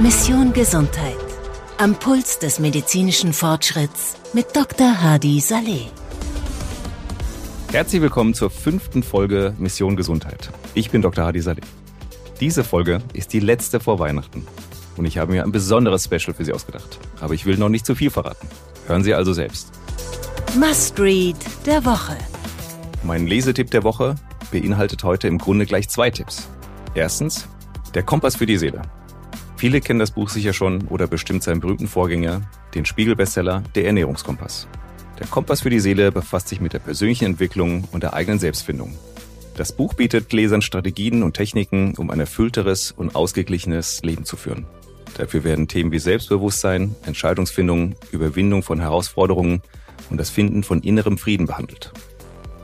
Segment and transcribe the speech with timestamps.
[0.00, 1.16] Mission Gesundheit.
[1.78, 5.02] Am Puls des medizinischen Fortschritts mit Dr.
[5.02, 5.86] Hadi Saleh.
[7.72, 10.50] Herzlich willkommen zur fünften Folge Mission Gesundheit.
[10.74, 11.24] Ich bin Dr.
[11.24, 11.62] Hadi Saleh.
[12.40, 14.46] Diese Folge ist die letzte vor Weihnachten.
[14.96, 16.98] Und ich habe mir ein besonderes Special für Sie ausgedacht.
[17.20, 18.48] Aber ich will noch nicht zu viel verraten.
[18.86, 19.72] Hören Sie also selbst.
[20.58, 21.36] Must Read
[21.66, 22.16] der Woche.
[23.02, 24.14] Mein Lesetipp der Woche
[24.50, 26.48] beinhaltet heute im Grunde gleich zwei Tipps.
[26.94, 27.48] Erstens,
[27.94, 28.82] der Kompass für die Seele.
[29.56, 32.42] Viele kennen das Buch sicher schon oder bestimmt seinen berühmten Vorgänger,
[32.74, 34.68] den Spiegel-Bestseller Der Ernährungskompass.
[35.18, 38.94] Der Kompass für die Seele befasst sich mit der persönlichen Entwicklung und der eigenen Selbstfindung.
[39.56, 44.66] Das Buch bietet Lesern Strategien und Techniken, um ein erfüllteres und ausgeglichenes Leben zu führen.
[45.16, 49.62] Dafür werden Themen wie Selbstbewusstsein, Entscheidungsfindung, Überwindung von Herausforderungen
[50.10, 51.92] und das Finden von innerem Frieden behandelt.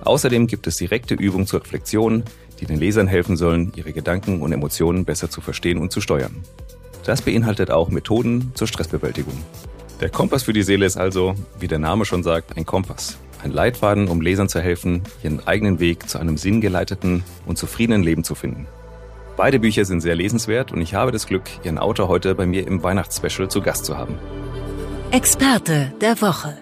[0.05, 2.24] Außerdem gibt es direkte Übungen zur Reflexion,
[2.60, 6.45] die den Lesern helfen sollen, ihre Gedanken und Emotionen besser zu verstehen und zu steuern.
[7.04, 9.35] Das beinhaltet auch Methoden zur Stressbewältigung.
[10.01, 13.18] Der Kompass für die Seele ist also, wie der Name schon sagt, ein Kompass.
[13.43, 18.23] Ein Leitfaden, um Lesern zu helfen, ihren eigenen Weg zu einem sinngeleiteten und zufriedenen Leben
[18.23, 18.66] zu finden.
[19.37, 22.66] Beide Bücher sind sehr lesenswert und ich habe das Glück, ihren Autor heute bei mir
[22.66, 24.19] im Weihnachtsspecial zu Gast zu haben.
[25.10, 26.62] Experte der Woche.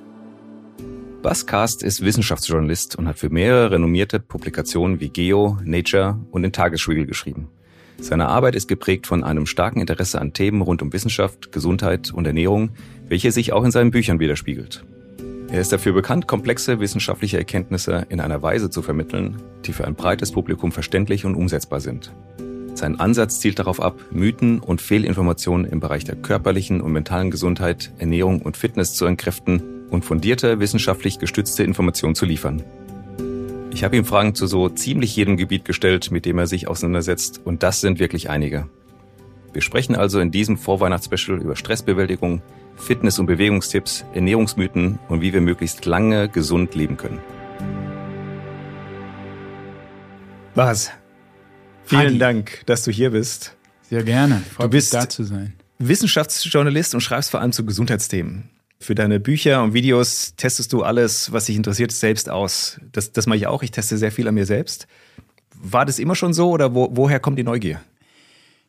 [1.22, 6.52] Bas Cast ist Wissenschaftsjournalist und hat für mehrere renommierte Publikationen wie Geo, Nature und den
[6.52, 7.50] Tagesspiegel geschrieben.
[7.98, 12.26] Seine Arbeit ist geprägt von einem starken Interesse an Themen rund um Wissenschaft, Gesundheit und
[12.26, 12.70] Ernährung,
[13.06, 14.82] welche sich auch in seinen Büchern widerspiegelt.
[15.52, 19.96] Er ist dafür bekannt, komplexe wissenschaftliche Erkenntnisse in einer Weise zu vermitteln, die für ein
[19.96, 22.14] breites Publikum verständlich und umsetzbar sind.
[22.72, 27.92] Sein Ansatz zielt darauf ab, Mythen und Fehlinformationen im Bereich der körperlichen und mentalen Gesundheit,
[27.98, 32.62] Ernährung und Fitness zu entkräften und fundierte, wissenschaftlich gestützte Informationen zu liefern.
[33.72, 37.40] Ich habe ihm Fragen zu so ziemlich jedem Gebiet gestellt, mit dem er sich auseinandersetzt,
[37.44, 38.68] und das sind wirklich einige.
[39.52, 42.42] Wir sprechen also in diesem Vorweihnachtsspecial über Stressbewältigung,
[42.76, 47.18] Fitness- und Bewegungstipps, Ernährungsmythen und wie wir möglichst lange gesund leben können.
[50.54, 50.90] Was?
[51.84, 52.18] Vielen Adi.
[52.18, 53.56] Dank, dass du hier bist.
[53.88, 54.42] Sehr gerne.
[54.54, 55.54] Freut Du bist- mich, da zu sein.
[55.78, 58.50] Wissenschaftsjournalist und schreibst vor allem zu Gesundheitsthemen.
[58.82, 62.80] Für deine Bücher und Videos testest du alles, was dich interessiert, selbst aus.
[62.92, 63.62] Das, das mache ich auch.
[63.62, 64.86] Ich teste sehr viel an mir selbst.
[65.54, 67.82] War das immer schon so oder wo, woher kommt die Neugier?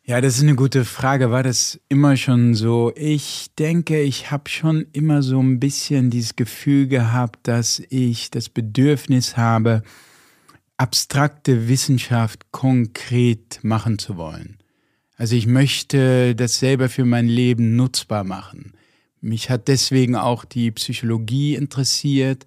[0.04, 1.30] Ja, das ist eine gute Frage.
[1.30, 2.92] War das immer schon so?
[2.94, 8.50] Ich denke, ich habe schon immer so ein bisschen dieses Gefühl gehabt, dass ich das
[8.50, 9.82] Bedürfnis habe,
[10.76, 14.58] abstrakte Wissenschaft konkret machen zu wollen.
[15.16, 18.74] Also ich möchte das selber für mein Leben nutzbar machen.
[19.22, 22.44] Mich hat deswegen auch die Psychologie interessiert,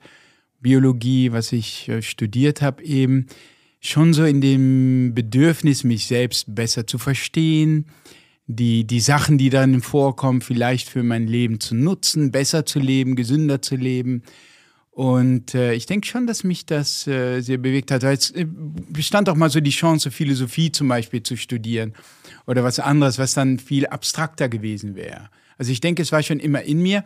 [0.60, 3.28] Biologie, was ich äh, studiert habe eben,
[3.80, 7.86] schon so in dem Bedürfnis, mich selbst besser zu verstehen,
[8.48, 13.16] die, die Sachen, die dann vorkommen, vielleicht für mein Leben zu nutzen, besser zu leben,
[13.16, 14.24] gesünder zu leben.
[14.92, 18.04] Und äh, ich denke schon, dass mich das äh, sehr bewegt hat.
[18.04, 21.94] Es äh, bestand auch mal so die Chance, Philosophie zum Beispiel zu studieren
[22.48, 25.30] oder was anderes, was dann viel abstrakter gewesen wäre.
[25.58, 27.04] Also ich denke, es war schon immer in mir.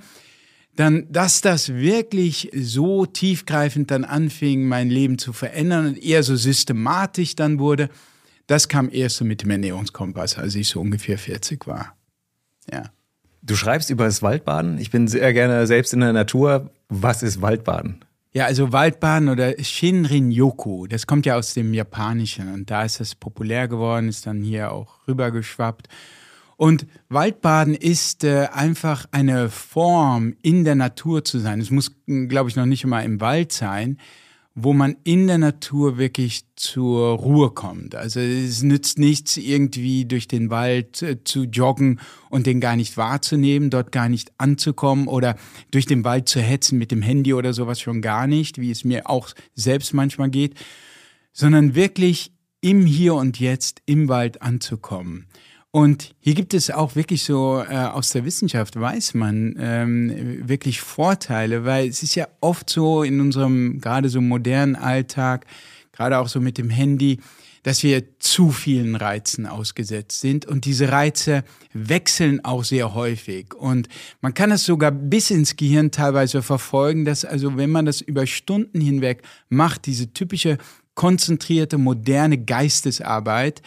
[0.75, 6.35] Dann, dass das wirklich so tiefgreifend dann anfing, mein Leben zu verändern und eher so
[6.35, 7.89] systematisch dann wurde,
[8.47, 11.95] das kam erst so mit dem Ernährungskompass, als ich so ungefähr 40 war.
[12.71, 12.91] Ja.
[13.41, 14.77] Du schreibst über das Waldbaden.
[14.79, 16.71] Ich bin sehr gerne selbst in der Natur.
[16.87, 18.03] Was ist Waldbaden?
[18.31, 23.15] Ja, also Waldbaden oder Shinrin-yoku, das kommt ja aus dem Japanischen und da ist es
[23.15, 25.87] populär geworden, ist dann hier auch rübergeschwappt.
[26.59, 31.61] Und Waldbaden ist äh, einfach eine Form, in der Natur zu sein.
[31.61, 33.97] Es muss, glaube ich, noch nicht immer im Wald sein,
[34.55, 37.95] wo man in der Natur wirklich zur Ruhe kommt.
[37.95, 42.97] Also es nützt nichts, irgendwie durch den Wald äh, zu joggen und den gar nicht
[42.97, 45.37] wahrzunehmen, dort gar nicht anzukommen oder
[45.71, 48.83] durch den Wald zu hetzen mit dem Handy oder sowas schon gar nicht, wie es
[48.83, 50.55] mir auch selbst manchmal geht,
[51.31, 55.27] sondern wirklich im Hier und Jetzt im Wald anzukommen.
[55.71, 60.81] Und hier gibt es auch wirklich so, äh, aus der Wissenschaft weiß man ähm, wirklich
[60.81, 65.45] Vorteile, weil es ist ja oft so in unserem gerade so modernen Alltag,
[65.91, 67.19] gerade auch so mit dem Handy,
[67.61, 70.47] dass wir zu vielen Reizen ausgesetzt sind.
[70.47, 71.43] Und diese Reize
[71.73, 73.53] wechseln auch sehr häufig.
[73.53, 73.89] Und
[74.21, 78.25] man kann es sogar bis ins Gehirn teilweise verfolgen, dass also wenn man das über
[78.25, 80.57] Stunden hinweg macht, diese typische
[80.99, 83.61] konzentrierte moderne Geistesarbeit,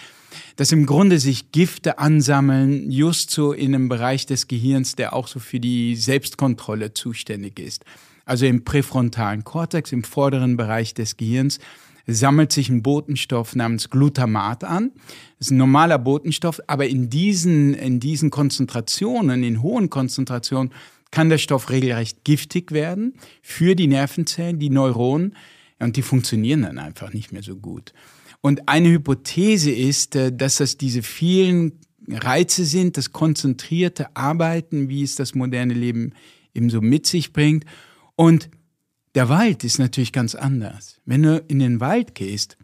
[0.57, 5.29] dass im Grunde sich Gifte ansammeln, just so in einem Bereich des Gehirns, der auch
[5.29, 7.87] so für die Selbstkontrolle zuständig ist.
[8.27, 11.59] Also im präfrontalen Kortex, im vorderen Bereich des Gehirns,
[12.07, 14.91] sammelt sich ein Botenstoff namens Glutamat an.
[15.39, 20.71] Das ist ein normaler Botenstoff, aber in diesen, in diesen Konzentrationen, in hohen Konzentrationen,
[21.11, 25.35] kann der Stoff regelrecht giftig werden für die Nervenzellen, die Neuronen,
[25.83, 27.93] und die funktionieren dann einfach nicht mehr so gut.
[28.41, 35.03] Und eine Hypothese ist, äh, dass das diese vielen Reize sind, das konzentrierte Arbeiten, wie
[35.03, 36.15] es das moderne Leben
[36.55, 37.65] eben so mit sich bringt.
[38.17, 38.51] Und
[39.15, 41.01] der Wald ist natürlich ganz anders.
[41.05, 42.57] Wenn du in den Wald gehst,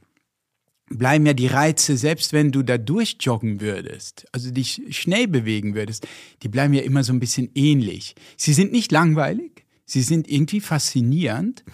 [0.89, 6.07] bleiben ja die Reize, selbst wenn du da durchjoggen würdest, also dich schnell bewegen würdest,
[6.43, 8.15] die bleiben ja immer so ein bisschen ähnlich.
[8.37, 11.65] Sie sind nicht langweilig, sie sind irgendwie faszinierend.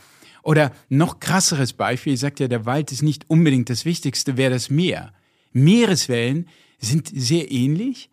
[0.44, 4.52] Oder noch krasseres Beispiel, ich sagte ja, der Wald ist nicht unbedingt das Wichtigste, wäre
[4.52, 5.12] das Meer.
[5.52, 6.48] Meereswellen
[6.78, 8.10] sind sehr ähnlich,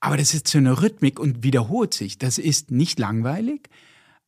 [0.00, 2.18] aber das ist so eine Rhythmik und wiederholt sich.
[2.18, 3.68] Das ist nicht langweilig,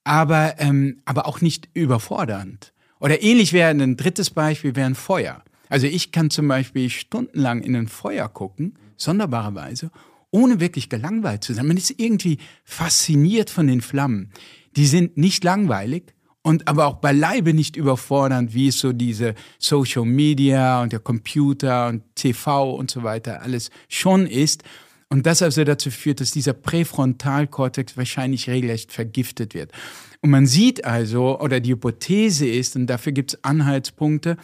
[0.04, 2.74] aber, ähm, aber auch nicht überfordernd.
[3.00, 5.42] Oder ähnlich wäre ein drittes Beispiel, wäre ein Feuer.
[5.70, 9.90] Also ich kann zum Beispiel stundenlang in ein Feuer gucken, sonderbarerweise,
[10.30, 11.66] ohne wirklich gelangweilt zu sein.
[11.66, 14.32] Man ist irgendwie fasziniert von den Flammen.
[14.76, 20.05] Die sind nicht langweilig und aber auch beileibe nicht überfordernd, wie es so diese Social
[20.05, 24.62] Media und der Computer und TV und so weiter alles schon ist.
[25.11, 29.73] Und das also dazu führt, dass dieser Präfrontalkortex wahrscheinlich regelrecht vergiftet wird.
[30.20, 34.37] Und man sieht also, oder die Hypothese ist, und dafür gibt es Anhaltspunkte,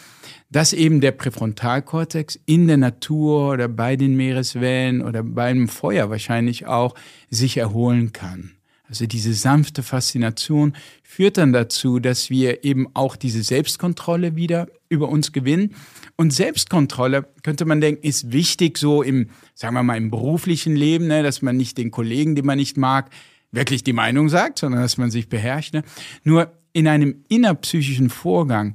[0.51, 6.67] dass eben der Präfrontalkortex in der Natur oder bei den Meereswellen oder beim Feuer wahrscheinlich
[6.67, 6.95] auch
[7.29, 8.53] sich erholen kann.
[8.89, 15.09] Also diese sanfte Faszination führt dann dazu, dass wir eben auch diese Selbstkontrolle wieder über
[15.09, 15.75] uns gewinnen.
[16.17, 21.07] Und Selbstkontrolle, könnte man denken, ist wichtig so im, sagen wir mal, im beruflichen Leben,
[21.07, 23.11] ne, dass man nicht den Kollegen, den man nicht mag,
[23.53, 25.75] wirklich die Meinung sagt, sondern dass man sich beherrscht.
[25.75, 25.83] Ne?
[26.23, 28.75] Nur in einem innerpsychischen Vorgang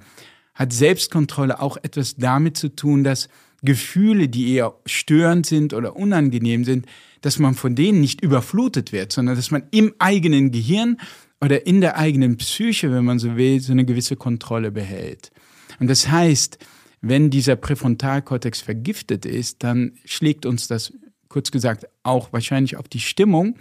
[0.55, 3.29] hat Selbstkontrolle auch etwas damit zu tun, dass
[3.61, 6.85] Gefühle, die eher störend sind oder unangenehm sind,
[7.21, 10.97] dass man von denen nicht überflutet wird, sondern dass man im eigenen Gehirn
[11.41, 15.31] oder in der eigenen Psyche, wenn man so will, so eine gewisse Kontrolle behält.
[15.79, 16.57] Und das heißt,
[17.01, 20.93] wenn dieser Präfrontalkortex vergiftet ist, dann schlägt uns das,
[21.29, 23.55] kurz gesagt, auch wahrscheinlich auf die Stimmung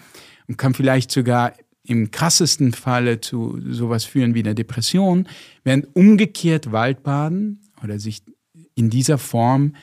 [0.48, 1.52] und kann vielleicht sogar
[1.84, 5.28] im krassesten Falle zu sowas führen wie einer Depression,
[5.64, 8.22] während umgekehrt Waldbaden oder sich
[8.74, 9.74] in dieser Form,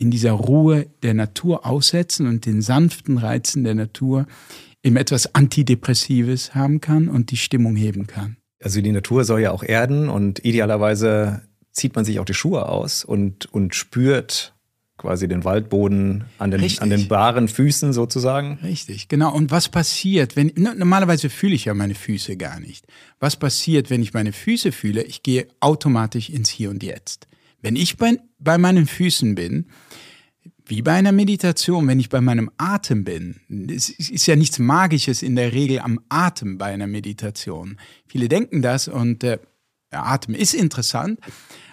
[0.00, 4.26] in dieser Ruhe der Natur aussetzen und den sanften Reizen der Natur
[4.82, 8.38] eben etwas Antidepressives haben kann und die Stimmung heben kann.
[8.62, 11.42] Also die Natur soll ja auch erden und idealerweise
[11.72, 14.54] zieht man sich auch die Schuhe aus und, und spürt
[14.96, 18.58] quasi den Waldboden an den, an den baren Füßen sozusagen.
[18.62, 19.34] Richtig, genau.
[19.34, 22.86] Und was passiert, wenn, normalerweise fühle ich ja meine Füße gar nicht.
[23.18, 25.02] Was passiert, wenn ich meine Füße fühle?
[25.02, 27.28] Ich gehe automatisch ins Hier und Jetzt.
[27.62, 29.66] Wenn ich bei, bei meinen Füßen bin,
[30.66, 35.22] wie bei einer Meditation, wenn ich bei meinem Atem bin, es ist ja nichts Magisches
[35.22, 37.76] in der Regel am Atem bei einer Meditation.
[38.06, 39.38] Viele denken das und äh,
[39.90, 41.18] der Atem ist interessant,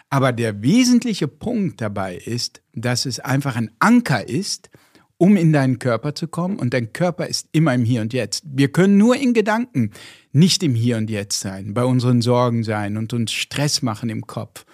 [0.09, 4.69] aber der wesentliche Punkt dabei ist, dass es einfach ein Anker ist,
[5.17, 6.57] um in deinen Körper zu kommen.
[6.57, 8.43] Und dein Körper ist immer im Hier und Jetzt.
[8.45, 9.91] Wir können nur in Gedanken
[10.31, 14.25] nicht im Hier und Jetzt sein, bei unseren Sorgen sein und uns Stress machen im
[14.25, 14.65] Kopf.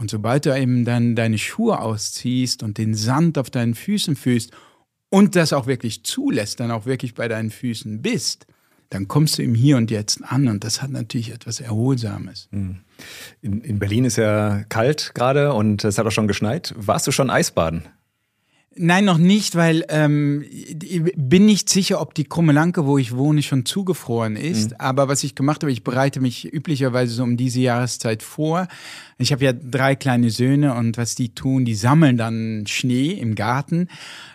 [0.00, 4.50] Und sobald du eben dann deine Schuhe ausziehst und den Sand auf deinen Füßen fühlst
[5.10, 8.46] und das auch wirklich zulässt, dann auch wirklich bei deinen Füßen bist,
[8.88, 12.48] dann kommst du im Hier und Jetzt an und das hat natürlich etwas Erholsames.
[12.50, 12.78] Hm.
[13.42, 16.74] In, in Berlin ist ja kalt gerade und es hat auch schon geschneit.
[16.78, 17.82] Warst du schon Eisbaden?
[18.76, 23.42] Nein, noch nicht, weil ähm, ich bin nicht sicher, ob die Krummelanke, wo ich wohne,
[23.42, 24.70] schon zugefroren ist.
[24.70, 24.76] Mhm.
[24.78, 28.68] Aber was ich gemacht habe, ich bereite mich üblicherweise so um diese Jahreszeit vor.
[29.20, 33.34] Ich habe ja drei kleine Söhne und was die tun, die sammeln dann Schnee im
[33.34, 33.88] Garten,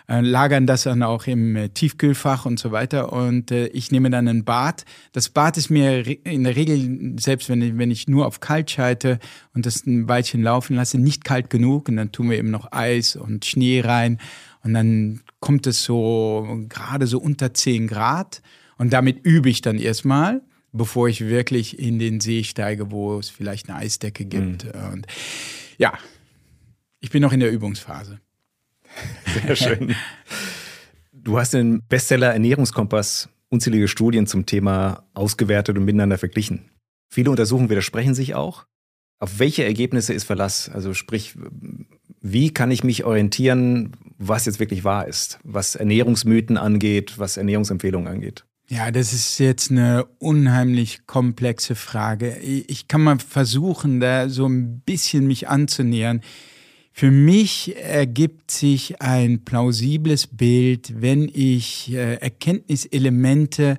[0.08, 3.12] äh, lagern das dann auch im äh, Tiefkühlfach und so weiter.
[3.12, 4.84] Und äh, ich nehme dann ein Bad.
[5.10, 8.70] Das Bad ist mir in der Regel, selbst wenn ich, wenn ich nur auf kalt
[8.70, 9.18] schalte
[9.54, 11.88] und das ein Weilchen laufen lasse, nicht kalt genug.
[11.88, 14.18] Und dann tun wir eben noch Eis und Schnee rein.
[14.62, 18.40] Und dann kommt es so gerade so unter 10 Grad.
[18.78, 23.28] Und damit übe ich dann erstmal bevor ich wirklich in den See steige, wo es
[23.28, 24.64] vielleicht eine Eisdecke gibt.
[24.64, 24.92] Mhm.
[24.92, 25.06] Und
[25.78, 25.94] ja,
[27.00, 28.20] ich bin noch in der Übungsphase.
[29.46, 29.94] Sehr schön.
[31.12, 36.70] Du hast den Bestseller Ernährungskompass unzählige Studien zum Thema ausgewertet und miteinander verglichen.
[37.08, 38.66] Viele Untersuchungen widersprechen sich auch.
[39.18, 40.68] Auf welche Ergebnisse ist Verlass?
[40.68, 41.34] Also sprich,
[42.20, 48.08] wie kann ich mich orientieren, was jetzt wirklich wahr ist, was Ernährungsmythen angeht, was Ernährungsempfehlungen
[48.08, 48.44] angeht?
[48.68, 52.36] Ja, das ist jetzt eine unheimlich komplexe Frage.
[52.38, 56.20] Ich kann mal versuchen, da so ein bisschen mich anzunähern.
[56.90, 63.78] Für mich ergibt sich ein plausibles Bild, wenn ich äh, Erkenntniselemente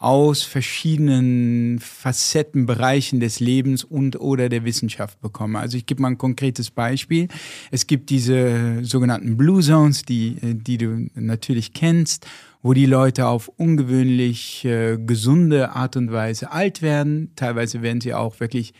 [0.00, 5.58] aus verschiedenen Facettenbereichen des Lebens und oder der Wissenschaft bekomme.
[5.58, 7.28] Also ich gebe mal ein konkretes Beispiel.
[7.70, 12.26] Es gibt diese sogenannten Blue Zones, die, die du natürlich kennst,
[12.62, 17.32] wo die Leute auf ungewöhnlich äh, gesunde Art und Weise alt werden.
[17.36, 18.72] Teilweise werden sie auch wirklich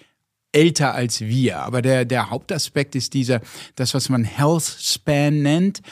[0.52, 1.58] älter als wir.
[1.58, 3.42] Aber der, der Hauptaspekt ist dieser,
[3.74, 5.82] das, was man Health Span nennt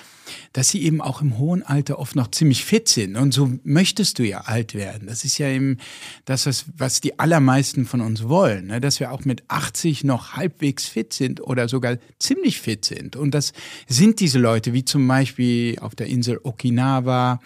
[0.52, 3.16] dass sie eben auch im hohen Alter oft noch ziemlich fit sind.
[3.16, 5.08] Und so möchtest du ja alt werden.
[5.08, 5.78] Das ist ja eben
[6.24, 8.80] das, was, was die allermeisten von uns wollen, ne?
[8.80, 13.16] dass wir auch mit 80 noch halbwegs fit sind oder sogar ziemlich fit sind.
[13.16, 13.52] Und das
[13.86, 17.40] sind diese Leute, wie zum Beispiel auf der Insel Okinawa,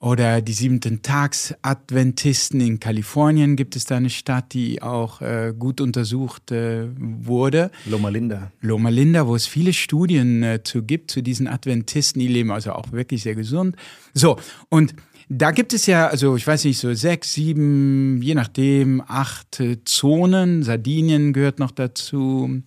[0.00, 5.82] oder die siebenten Tags-Adventisten in Kalifornien gibt es da eine Stadt, die auch äh, gut
[5.82, 7.70] untersucht äh, wurde.
[7.84, 8.50] Loma Linda.
[8.62, 12.18] Loma Linda, wo es viele Studien äh, zu gibt, zu diesen Adventisten.
[12.18, 13.76] Die leben also auch wirklich sehr gesund.
[14.14, 14.38] So,
[14.70, 14.94] und
[15.28, 19.84] da gibt es ja, also ich weiß nicht, so sechs, sieben, je nachdem, acht äh,
[19.84, 20.62] Zonen.
[20.62, 22.62] Sardinien gehört noch dazu.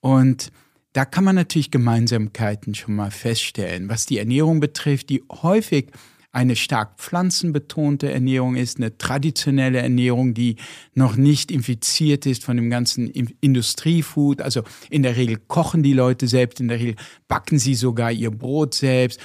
[0.00, 0.52] Und
[0.92, 5.90] da kann man natürlich Gemeinsamkeiten schon mal feststellen, was die Ernährung betrifft, die häufig
[6.36, 10.56] eine stark pflanzenbetonte Ernährung ist, eine traditionelle Ernährung, die
[10.94, 14.42] noch nicht infiziert ist von dem ganzen Industriefood.
[14.42, 18.30] Also in der Regel kochen die Leute selbst, in der Regel backen sie sogar ihr
[18.30, 19.18] Brot selbst.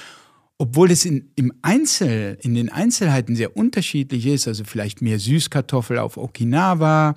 [0.56, 5.98] Obwohl es in, im Einzel, in den Einzelheiten sehr unterschiedlich ist, also vielleicht mehr Süßkartoffel
[5.98, 7.14] auf Okinawa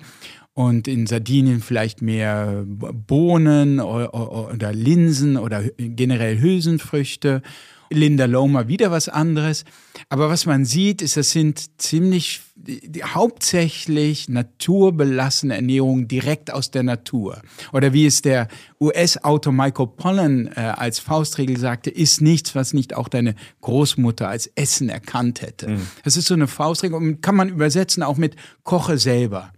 [0.52, 7.40] und in Sardinien vielleicht mehr Bohnen oder, oder Linsen oder generell Hülsenfrüchte
[7.90, 9.64] Linda Loma wieder was anderes.
[10.08, 16.82] Aber was man sieht, ist, das sind ziemlich die, hauptsächlich naturbelassene Ernährung direkt aus der
[16.82, 17.40] Natur.
[17.72, 18.48] Oder wie es der
[18.80, 24.50] US-Autor Michael Pollan äh, als Faustregel sagte, ist nichts, was nicht auch deine Großmutter als
[24.54, 25.68] Essen erkannt hätte.
[25.68, 25.86] Mhm.
[26.02, 29.52] Das ist so eine Faustregel und kann man übersetzen auch mit Koche selber.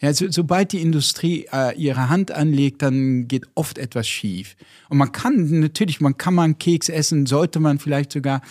[0.00, 4.56] Ja, so, sobald die Industrie äh, ihre Hand anlegt, dann geht oft etwas schief.
[4.88, 8.42] Und man kann natürlich, man kann mal einen Keks essen, sollte man vielleicht sogar,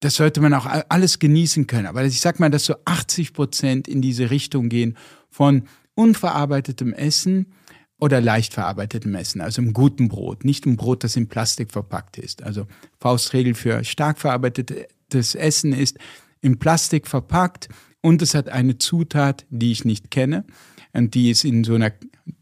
[0.00, 1.86] das sollte man auch alles genießen können.
[1.86, 4.96] Aber ich sag mal, dass so 80 Prozent in diese Richtung gehen
[5.30, 5.62] von
[5.94, 7.52] unverarbeitetem Essen
[7.98, 12.18] oder leicht verarbeitetem Essen, also im guten Brot, nicht im Brot, das in Plastik verpackt
[12.18, 12.42] ist.
[12.42, 12.66] Also
[12.98, 15.98] Faustregel für stark verarbeitetes Essen ist
[16.40, 17.68] in Plastik verpackt
[18.04, 20.44] und es hat eine Zutat, die ich nicht kenne
[20.92, 21.90] und die es in so einer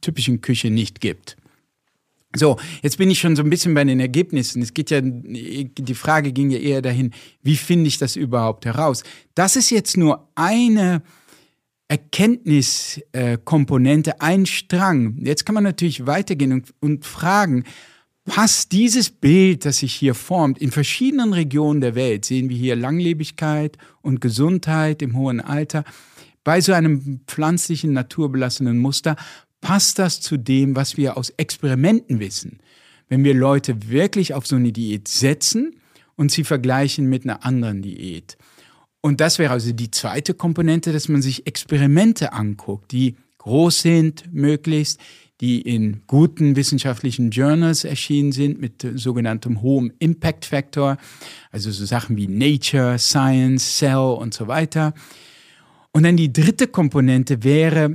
[0.01, 1.37] typischen Küche nicht gibt.
[2.35, 4.61] So, jetzt bin ich schon so ein bisschen bei den Ergebnissen.
[4.61, 9.05] Es geht ja, die Frage ging ja eher dahin, wie finde ich das überhaupt heraus?
[9.37, 11.01] Das ist jetzt nur eine
[11.87, 15.25] Erkenntniskomponente, ein Strang.
[15.25, 17.63] Jetzt kann man natürlich weitergehen und, und fragen,
[18.25, 22.77] passt dieses Bild, das sich hier formt, in verschiedenen Regionen der Welt, sehen wir hier
[22.77, 25.85] Langlebigkeit und Gesundheit im hohen Alter,
[26.45, 29.17] bei so einem pflanzlichen, naturbelassenen Muster
[29.61, 32.59] passt das zu dem, was wir aus Experimenten wissen.
[33.09, 35.77] Wenn wir Leute wirklich auf so eine Diät setzen
[36.17, 38.37] und sie vergleichen mit einer anderen Diät.
[39.01, 44.33] Und das wäre also die zweite Komponente, dass man sich Experimente anguckt, die groß sind,
[44.33, 45.01] möglichst,
[45.43, 50.97] die in guten wissenschaftlichen Journals erschienen sind mit sogenanntem hohem Impact Factor,
[51.51, 54.95] also so Sachen wie Nature, Science, Cell und so weiter.
[55.91, 57.91] Und dann die dritte Komponente wäre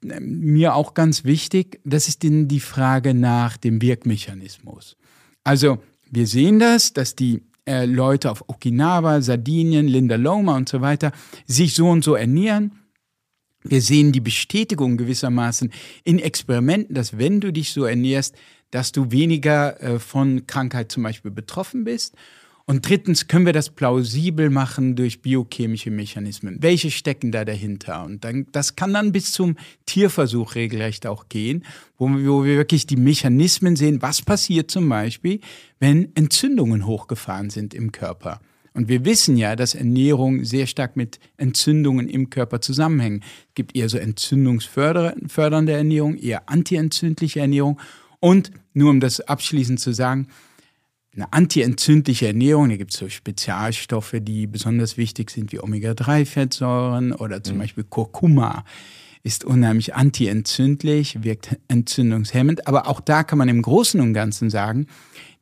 [0.00, 4.96] mir auch ganz wichtig, das ist die Frage nach dem Wirkmechanismus.
[5.44, 5.78] Also
[6.10, 11.12] wir sehen das, dass die äh, Leute auf Okinawa, Sardinien, Linda Loma und so weiter
[11.46, 12.79] sich so und so ernähren.
[13.62, 15.72] Wir sehen die Bestätigung gewissermaßen
[16.04, 18.34] in Experimenten, dass wenn du dich so ernährst,
[18.70, 22.14] dass du weniger äh, von Krankheit zum Beispiel betroffen bist.
[22.66, 26.58] Und drittens können wir das plausibel machen durch biochemische Mechanismen.
[26.60, 28.04] Welche stecken da dahinter?
[28.04, 31.64] Und dann, das kann dann bis zum Tierversuch regelrecht auch gehen,
[31.98, 35.40] wo wir, wo wir wirklich die Mechanismen sehen, was passiert zum Beispiel,
[35.80, 38.40] wenn Entzündungen hochgefahren sind im Körper.
[38.72, 43.24] Und wir wissen ja, dass Ernährung sehr stark mit Entzündungen im Körper zusammenhängt.
[43.48, 47.80] Es gibt eher so entzündungsfördernde Ernährung, eher antientzündliche Ernährung.
[48.20, 50.28] Und nur um das abschließend zu sagen,
[51.14, 57.42] eine antientzündliche Ernährung, da gibt es so Spezialstoffe, die besonders wichtig sind, wie Omega-3-Fettsäuren oder
[57.42, 57.60] zum mhm.
[57.60, 58.64] Beispiel Kurkuma,
[59.22, 62.66] ist unheimlich antientzündlich, wirkt entzündungshemmend.
[62.66, 64.86] Aber auch da kann man im Großen und Ganzen sagen,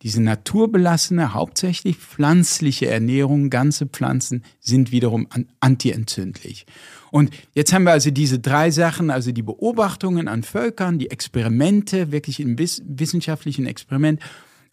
[0.03, 5.27] diese naturbelassene, hauptsächlich pflanzliche Ernährung, ganze Pflanzen sind wiederum
[5.61, 6.67] antientzündlich.
[7.11, 12.13] Und jetzt haben wir also diese drei Sachen, also die Beobachtungen an Völkern, die Experimente,
[12.13, 14.21] wirklich im wissenschaftlichen Experiment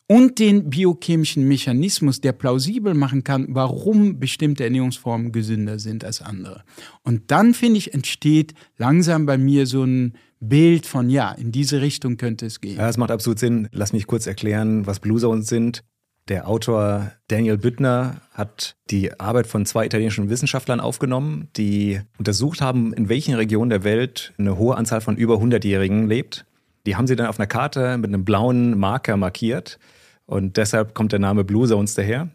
[0.08, 6.64] und den biochemischen Mechanismus, der plausibel machen kann, warum bestimmte Ernährungsformen gesünder sind als andere.
[7.04, 11.82] Und dann, finde ich, entsteht langsam bei mir so ein Bild von, ja, in diese
[11.82, 12.78] Richtung könnte es gehen.
[12.78, 13.68] Ja, das macht absolut Sinn.
[13.72, 15.84] Lass mich kurz erklären, was Blue Zones sind.
[16.28, 22.94] Der Autor Daniel Büttner hat die Arbeit von zwei italienischen Wissenschaftlern aufgenommen, die untersucht haben,
[22.94, 26.46] in welchen Regionen der Welt eine hohe Anzahl von über 100-Jährigen lebt.
[26.86, 29.80] Die haben sie dann auf einer Karte mit einem blauen Marker markiert
[30.26, 32.30] und deshalb kommt der Name Blue Zones daher.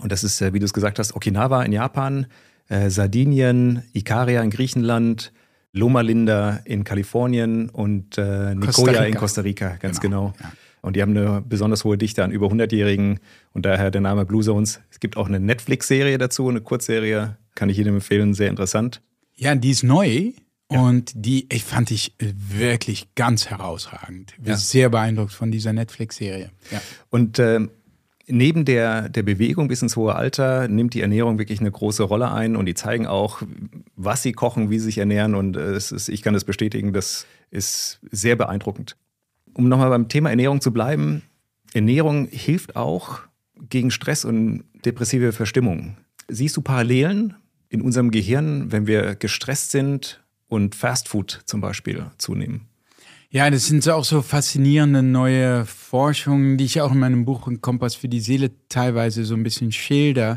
[0.00, 2.26] Und das ist, äh, wie du es gesagt hast, Okinawa in Japan,
[2.68, 5.32] äh, Sardinien, Ikaria in Griechenland,
[5.72, 10.32] Loma Linda in Kalifornien und äh, Nicoya in Costa Rica, ganz genau.
[10.32, 10.34] genau.
[10.40, 10.52] Ja.
[10.82, 13.20] Und die haben eine besonders hohe Dichte an über 100-Jährigen
[13.52, 14.80] und daher der Name Blue Zones.
[14.90, 19.00] Es gibt auch eine Netflix-Serie dazu, eine Kurzserie, kann ich jedem empfehlen, sehr interessant.
[19.36, 20.32] Ja, die ist neu
[20.72, 20.80] ja.
[20.80, 24.34] und die ich fand ich wirklich ganz herausragend.
[24.38, 24.56] Bin ja.
[24.56, 26.50] sehr beeindruckt von dieser Netflix-Serie.
[26.70, 26.82] Ja.
[27.10, 27.60] Und äh,
[28.26, 32.32] neben der, der Bewegung bis ins hohe Alter nimmt die Ernährung wirklich eine große Rolle
[32.32, 33.42] ein und die zeigen auch,
[33.96, 36.92] was sie kochen, wie sie sich ernähren und äh, es ist, ich kann das bestätigen,
[36.92, 38.96] das ist sehr beeindruckend
[39.54, 41.22] um nochmal beim Thema Ernährung zu bleiben,
[41.72, 43.20] Ernährung hilft auch
[43.68, 45.96] gegen Stress und depressive Verstimmung.
[46.28, 47.34] Siehst du Parallelen
[47.68, 50.21] in unserem Gehirn, wenn wir gestresst sind
[50.52, 52.68] und Fastfood zum Beispiel zunehmen?
[53.30, 57.94] Ja, das sind auch so faszinierende neue Forschungen, die ich auch in meinem Buch Kompass
[57.94, 60.36] für die Seele teilweise so ein bisschen schilder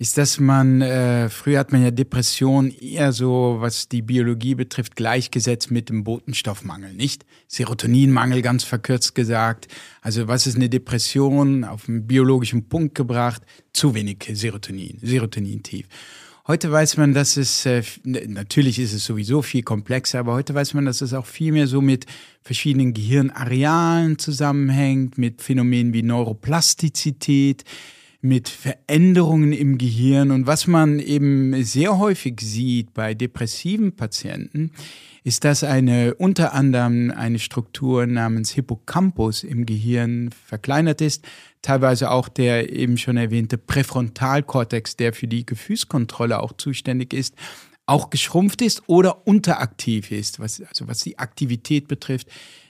[0.00, 4.96] ist, dass man, äh, früher hat man ja Depression eher so, was die Biologie betrifft,
[4.96, 7.26] gleichgesetzt mit dem Botenstoffmangel, nicht?
[7.48, 9.68] Serotoninmangel ganz verkürzt gesagt.
[10.00, 13.42] Also was ist eine Depression auf einen biologischen Punkt gebracht?
[13.74, 15.86] Zu wenig Serotonin, Serotonin tief.
[16.50, 20.74] Heute weiß man, dass es, äh, natürlich ist es sowieso viel komplexer, aber heute weiß
[20.74, 22.06] man, dass es auch viel mehr so mit
[22.42, 27.62] verschiedenen Gehirnarealen zusammenhängt, mit Phänomenen wie Neuroplastizität,
[28.20, 30.32] mit Veränderungen im Gehirn.
[30.32, 34.72] Und was man eben sehr häufig sieht bei depressiven Patienten,
[35.22, 41.24] ist, dass eine unter anderem eine Struktur namens Hippocampus im Gehirn verkleinert ist,
[41.62, 47.34] teilweise auch der eben schon erwähnte Präfrontalkortex, der für die Gefühlskontrolle auch zuständig ist,
[47.86, 52.28] auch geschrumpft ist oder unteraktiv ist, was, also was die Aktivität betrifft,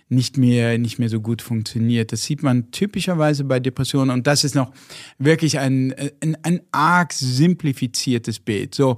[0.08, 2.12] nicht mehr, nicht mehr so gut funktioniert.
[2.12, 4.72] Das sieht man typischerweise bei Depressionen und das ist noch
[5.18, 8.74] wirklich ein, ein, ein arg simplifiziertes Bild.
[8.74, 8.96] So.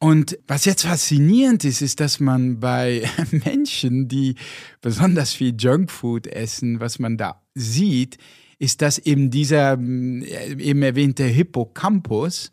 [0.00, 4.34] Und was jetzt faszinierend ist, ist, dass man bei Menschen, die
[4.80, 8.18] besonders viel Junkfood essen, was man da sieht,
[8.58, 12.50] ist, dass eben dieser äh, eben erwähnte Hippocampus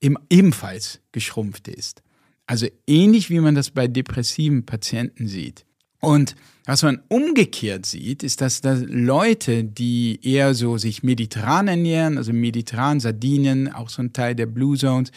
[0.00, 2.02] eben ebenfalls geschrumpft ist.
[2.46, 5.64] Also ähnlich wie man das bei depressiven Patienten sieht.
[6.00, 12.18] Und was man umgekehrt sieht, ist, dass da Leute, die eher so sich mediterran ernähren,
[12.18, 15.10] also mediterran, Sardinien, auch so ein Teil der Blue Zones,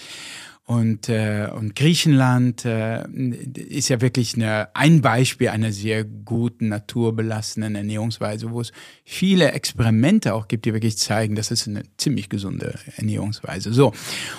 [0.65, 7.75] und, äh, und Griechenland äh, ist ja wirklich eine, ein Beispiel einer sehr guten, naturbelassenen
[7.75, 8.71] Ernährungsweise, wo es
[9.03, 13.73] viele Experimente auch gibt, die wirklich zeigen, das ist eine ziemlich gesunde Ernährungsweise.
[13.73, 13.91] So.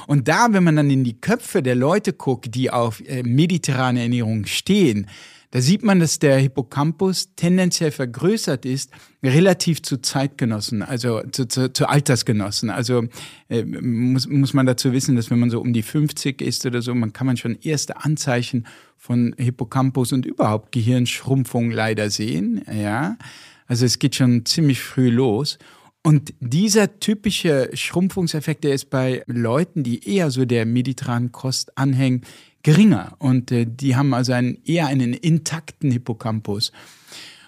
[0.06, 4.00] Und da, wenn man dann in die Köpfe der Leute guckt, die auf äh, mediterrane
[4.02, 5.08] Ernährung stehen,
[5.52, 8.90] da sieht man, dass der Hippocampus tendenziell vergrößert ist,
[9.22, 12.70] relativ zu Zeitgenossen, also zu, zu, zu Altersgenossen.
[12.70, 13.04] Also
[13.50, 16.80] äh, muss, muss man dazu wissen, dass wenn man so um die 50 ist oder
[16.80, 22.64] so, man kann man schon erste Anzeichen von Hippocampus und überhaupt Gehirnschrumpfung leider sehen.
[22.72, 23.18] Ja,
[23.66, 25.58] also es geht schon ziemlich früh los.
[26.02, 32.22] Und dieser typische Schrumpfungseffekt, der ist bei Leuten, die eher so der mediterranen Kost anhängen,
[32.62, 36.72] geringer und äh, die haben also einen, eher einen intakten Hippocampus.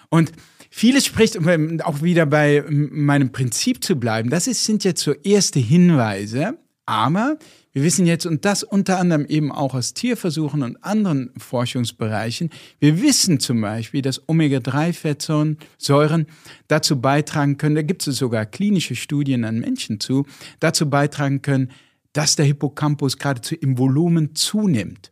[0.09, 0.31] Und
[0.69, 5.13] vieles spricht, um auch wieder bei meinem Prinzip zu bleiben, das ist, sind jetzt so
[5.13, 7.37] erste Hinweise, aber
[7.75, 12.49] wir wissen jetzt, und das unter anderem eben auch aus Tierversuchen und anderen Forschungsbereichen,
[12.79, 16.27] wir wissen zum Beispiel, dass Omega-3-Fettsäuren
[16.69, 20.25] dazu beitragen können, da gibt es sogar klinische Studien an Menschen zu,
[20.61, 21.69] dazu beitragen können,
[22.15, 25.11] dass der Hippocampus geradezu im Volumen zunimmt.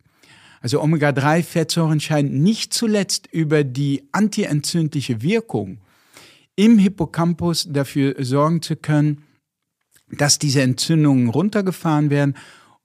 [0.61, 5.79] Also Omega-3-Fettsäuren scheinen nicht zuletzt über die antientzündliche Wirkung
[6.55, 9.23] im Hippocampus dafür sorgen zu können,
[10.11, 12.35] dass diese Entzündungen runtergefahren werden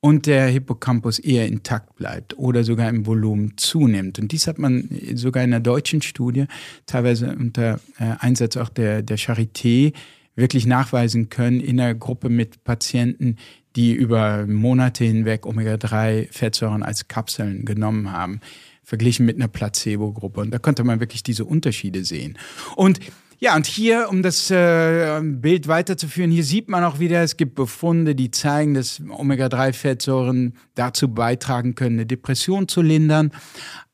[0.01, 4.19] und der Hippocampus eher intakt bleibt oder sogar im Volumen zunimmt.
[4.19, 6.47] Und dies hat man sogar in einer deutschen Studie,
[6.87, 9.93] teilweise unter äh, Einsatz auch der, der Charité,
[10.35, 13.37] wirklich nachweisen können in einer Gruppe mit Patienten,
[13.79, 18.41] die über Monate hinweg Omega-3-Fettsäuren als Kapseln genommen haben,
[18.83, 20.41] verglichen mit einer Placebo-Gruppe.
[20.41, 22.37] Und da konnte man wirklich diese Unterschiede sehen.
[22.75, 22.99] Und
[23.39, 27.55] ja, und hier, um das äh, Bild weiterzuführen, hier sieht man auch wieder, es gibt
[27.55, 33.31] Befunde, die zeigen, dass Omega-3-Fettsäuren dazu beitragen können, eine Depression zu lindern.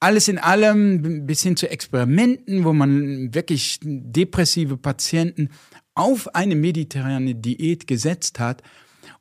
[0.00, 5.50] Alles in allem bis hin zu Experimenten, wo man wirklich depressive Patienten
[5.94, 8.62] auf eine mediterrane Diät gesetzt hat.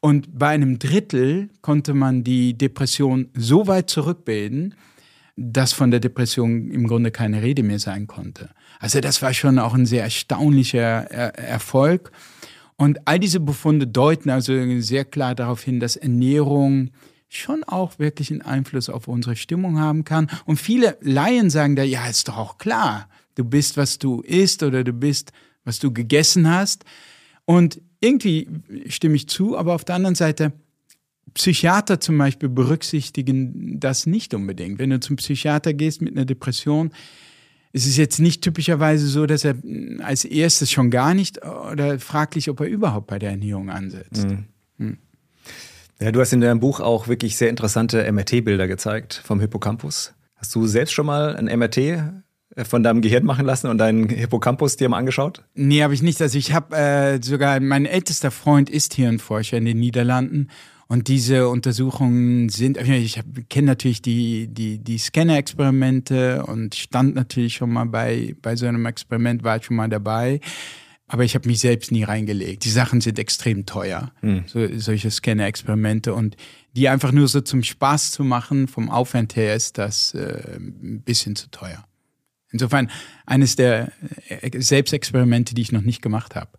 [0.03, 4.75] Und bei einem Drittel konnte man die Depression so weit zurückbilden,
[5.37, 8.49] dass von der Depression im Grunde keine Rede mehr sein konnte.
[8.79, 12.11] Also das war schon auch ein sehr erstaunlicher er Erfolg.
[12.75, 16.89] Und all diese Befunde deuten also sehr klar darauf hin, dass Ernährung
[17.29, 20.29] schon auch wirklich einen Einfluss auf unsere Stimmung haben kann.
[20.43, 24.63] Und viele Laien sagen da, ja, ist doch auch klar, du bist, was du isst
[24.63, 25.31] oder du bist,
[25.63, 26.83] was du gegessen hast.
[27.45, 28.47] Und irgendwie
[28.87, 30.51] stimme ich zu, aber auf der anderen Seite,
[31.33, 34.77] Psychiater zum Beispiel berücksichtigen das nicht unbedingt.
[34.77, 36.91] Wenn du zum Psychiater gehst mit einer Depression,
[37.71, 39.55] ist es jetzt nicht typischerweise so, dass er
[40.01, 44.27] als erstes schon gar nicht oder fraglich, ob er überhaupt bei der Ernährung ansetzt.
[44.27, 44.45] Mhm.
[44.77, 44.97] Hm.
[45.99, 50.13] Ja, du hast in deinem Buch auch wirklich sehr interessante MRT-Bilder gezeigt vom Hippocampus.
[50.35, 52.23] Hast du selbst schon mal ein MRT
[52.63, 55.43] von deinem Gehirn machen lassen und deinen Hippocampus dir mal angeschaut?
[55.55, 56.21] Nee, habe ich nicht.
[56.21, 60.49] Also ich habe äh, sogar, mein ältester Freund ist Hirnforscher in den Niederlanden
[60.93, 67.71] und diese Untersuchungen sind, ich kenne natürlich die, die, die Scanner-Experimente und stand natürlich schon
[67.71, 70.39] mal bei, bei so einem Experiment, war ich schon mal dabei.
[71.07, 72.63] Aber ich habe mich selbst nie reingelegt.
[72.63, 74.43] Die Sachen sind extrem teuer, hm.
[74.45, 76.13] so, solche Scanner-Experimente.
[76.13, 76.37] Und
[76.75, 81.01] die einfach nur so zum Spaß zu machen, vom Aufwand her, ist das äh, ein
[81.03, 81.83] bisschen zu teuer.
[82.53, 82.89] Insofern
[83.25, 83.91] eines der
[84.29, 86.51] äh, Selbstexperimente, die ich noch nicht gemacht habe.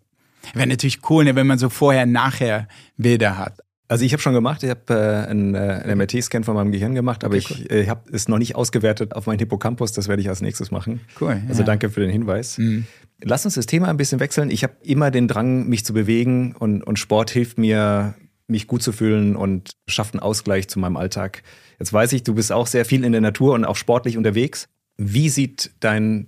[0.53, 3.61] Wäre natürlich cool, ne, wenn man so vorher-nachher Bilder hat.
[3.87, 6.95] Also ich habe schon gemacht, ich habe äh, einen, äh, einen MRT-Scan von meinem Gehirn
[6.95, 10.21] gemacht, aber okay, ich äh, habe es noch nicht ausgewertet auf meinen Hippocampus, das werde
[10.21, 11.01] ich als nächstes machen.
[11.21, 11.41] Cool.
[11.47, 11.65] Also ja.
[11.65, 12.57] danke für den Hinweis.
[12.57, 12.85] Mhm.
[13.21, 14.49] Lass uns das Thema ein bisschen wechseln.
[14.49, 18.15] Ich habe immer den Drang, mich zu bewegen und, und Sport hilft mir,
[18.47, 21.43] mich gut zu fühlen und schafft einen Ausgleich zu meinem Alltag.
[21.79, 24.67] Jetzt weiß ich, du bist auch sehr viel in der Natur und auch sportlich unterwegs.
[24.97, 26.27] Wie sieht dein,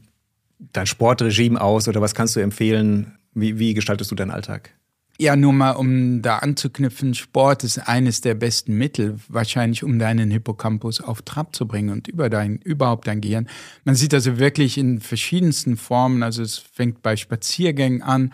[0.74, 3.18] dein Sportregime aus oder was kannst du empfehlen?
[3.34, 4.72] Wie, wie gestaltest du deinen Alltag?
[5.20, 10.30] Ja, nur mal, um da anzuknüpfen, Sport ist eines der besten Mittel, wahrscheinlich, um deinen
[10.30, 13.48] Hippocampus auf Trab zu bringen und über dein, überhaupt dein Gehirn.
[13.84, 18.32] Man sieht also wirklich in verschiedensten Formen, also es fängt bei Spaziergängen an,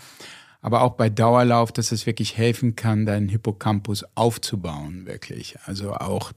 [0.63, 5.57] aber auch bei Dauerlauf, dass es wirklich helfen kann, deinen Hippocampus aufzubauen, wirklich.
[5.65, 6.31] Also auch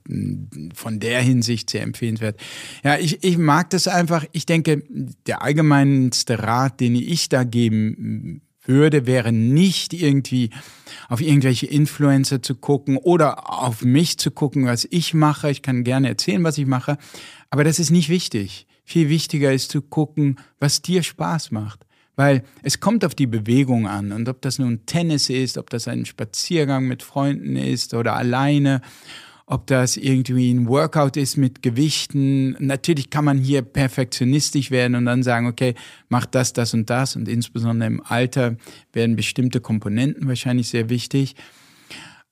[0.75, 2.39] von der Hinsicht sehr empfehlenswert.
[2.83, 4.27] Ja, ich, ich mag das einfach.
[4.33, 4.83] Ich denke,
[5.27, 10.51] der allgemeinste Rat, den ich da geben würde, wäre nicht irgendwie
[11.09, 15.53] auf irgendwelche Influencer zu gucken oder auf mich zu gucken, was ich mache.
[15.53, 16.99] Ich kann gerne erzählen, was ich mache,
[17.51, 18.67] aber das ist nicht wichtig.
[18.85, 21.86] Viel wichtiger ist zu gucken, was dir Spaß macht.
[22.16, 25.87] Weil es kommt auf die Bewegung an und ob das nun Tennis ist, ob das
[25.87, 28.81] ein Spaziergang mit Freunden ist oder alleine
[29.46, 32.57] ob das irgendwie ein Workout ist mit Gewichten.
[32.59, 35.74] Natürlich kann man hier perfektionistisch werden und dann sagen, okay,
[36.09, 37.14] mach das, das und das.
[37.14, 38.57] Und insbesondere im Alter
[38.92, 41.37] werden bestimmte Komponenten wahrscheinlich sehr wichtig.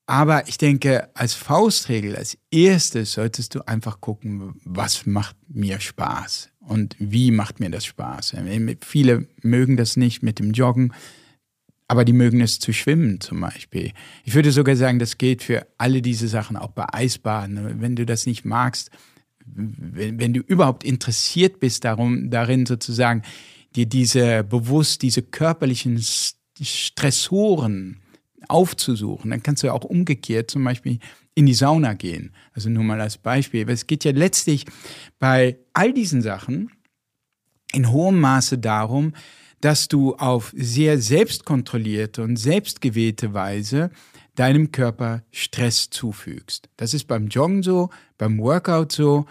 [0.06, 6.50] Aber ich denke, als Faustregel, als erstes solltest du einfach gucken, was macht mir Spaß
[6.66, 8.36] und wie macht mir das Spaß.
[8.80, 10.92] Viele mögen das nicht mit dem Joggen
[11.86, 13.92] aber die mögen es zu schwimmen zum Beispiel.
[14.24, 17.80] Ich würde sogar sagen, das gilt für alle diese Sachen, auch bei Eisbaden.
[17.80, 18.90] Wenn du das nicht magst,
[19.44, 23.22] wenn, wenn du überhaupt interessiert bist darum, darin sozusagen,
[23.76, 26.02] dir diese bewusst, diese körperlichen
[26.60, 28.00] Stressoren
[28.48, 30.98] aufzusuchen, dann kannst du auch umgekehrt zum Beispiel
[31.34, 32.32] in die Sauna gehen.
[32.52, 33.68] Also nur mal als Beispiel.
[33.68, 34.66] es geht ja letztlich
[35.18, 36.70] bei all diesen Sachen
[37.72, 39.14] in hohem Maße darum,
[39.60, 43.90] dass du auf sehr selbstkontrollierte und selbstgewählte Weise
[44.34, 46.68] deinem Körper Stress zufügst.
[46.76, 49.26] Das ist beim Joggen so, beim Workout so,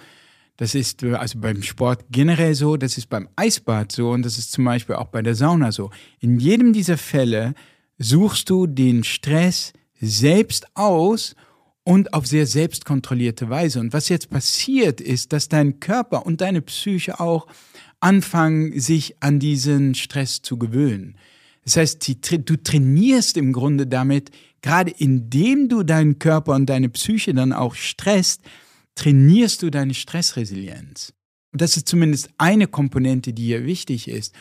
[0.58, 4.52] das ist also beim Sport generell so, das ist beim Eisbad so und das ist
[4.52, 5.90] zum Beispiel auch bei der Sauna so.
[6.20, 7.54] In jedem dieser Fälle
[7.98, 11.36] suchst du den Stress selbst aus
[11.84, 13.80] und auf sehr selbstkontrollierte Weise.
[13.80, 17.48] Und was jetzt passiert ist, dass dein Körper und deine Psyche auch
[18.00, 21.18] anfangen, sich an diesen Stress zu gewöhnen.
[21.64, 24.32] Das heißt, du trainierst im Grunde damit
[24.64, 28.42] gerade indem du deinen Körper und deine Psyche dann auch stresst,
[28.96, 31.14] trainierst du deine Stressresilienz.
[31.52, 34.34] Und das ist zumindest eine Komponente, die hier wichtig ist.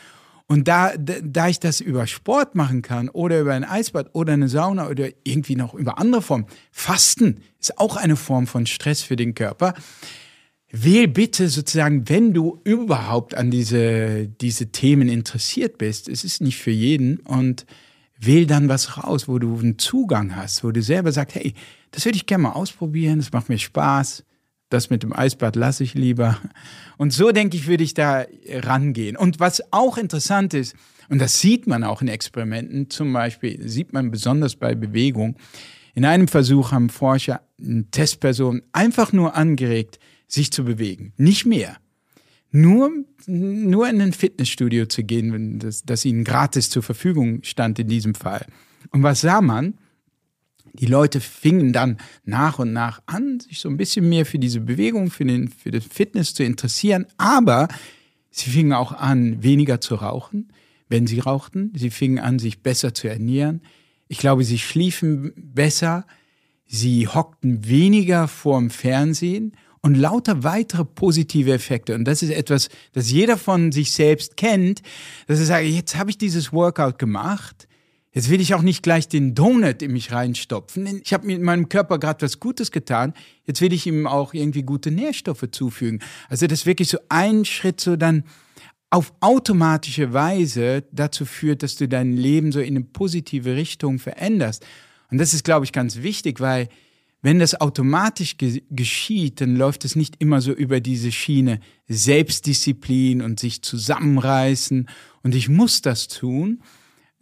[0.47, 4.49] Und da, da ich das über Sport machen kann oder über ein Eisbad oder eine
[4.49, 9.15] Sauna oder irgendwie noch über andere Formen, Fasten ist auch eine Form von Stress für
[9.15, 9.73] den Körper.
[10.69, 16.57] Wähl bitte sozusagen, wenn du überhaupt an diese, diese Themen interessiert bist, es ist nicht
[16.57, 17.65] für jeden und
[18.19, 21.53] wähl dann was raus, wo du einen Zugang hast, wo du selber sagst, hey,
[21.91, 24.23] das würde ich gerne mal ausprobieren, das macht mir Spaß
[24.73, 26.39] das mit dem Eisbad lasse ich lieber.
[26.97, 29.15] Und so denke ich, würde ich da rangehen.
[29.15, 30.75] Und was auch interessant ist,
[31.09, 35.35] und das sieht man auch in Experimenten, zum Beispiel sieht man besonders bei Bewegung,
[35.95, 41.77] in einem Versuch haben Forscher eine Testperson einfach nur angeregt, sich zu bewegen, nicht mehr.
[42.51, 42.91] Nur,
[43.25, 48.15] nur in ein Fitnessstudio zu gehen, das, das ihnen gratis zur Verfügung stand in diesem
[48.15, 48.45] Fall.
[48.91, 49.75] Und was sah man?
[50.73, 54.59] Die Leute fingen dann nach und nach an, sich so ein bisschen mehr für diese
[54.59, 57.67] Bewegung, für den, für den Fitness zu interessieren, aber
[58.31, 60.51] sie fingen auch an, weniger zu rauchen,
[60.89, 61.71] wenn sie rauchten.
[61.75, 63.61] Sie fingen an, sich besser zu ernähren.
[64.07, 66.05] Ich glaube, sie schliefen besser,
[66.65, 71.93] sie hockten weniger vorm Fernsehen und lauter weitere positive Effekte.
[71.93, 74.81] Und das ist etwas, das jeder von sich selbst kennt,
[75.27, 77.67] dass er sagt, jetzt habe ich dieses Workout gemacht,
[78.13, 81.01] Jetzt will ich auch nicht gleich den Donut in mich reinstopfen.
[81.03, 83.13] Ich habe meinem Körper gerade was Gutes getan.
[83.45, 85.99] Jetzt will ich ihm auch irgendwie gute Nährstoffe zufügen.
[86.29, 88.23] Also das wirklich so ein Schritt so dann
[88.91, 94.63] auf automatische Weise dazu führt, dass du dein Leben so in eine positive Richtung veränderst.
[95.09, 96.69] Und das ist, glaube ich, ganz wichtig, weil
[97.23, 103.23] wenn das automatisch ge geschieht, dann läuft es nicht immer so über diese Schiene Selbstdisziplin
[103.23, 104.87] und sich zusammenreißen
[105.23, 106.61] und ich muss das tun,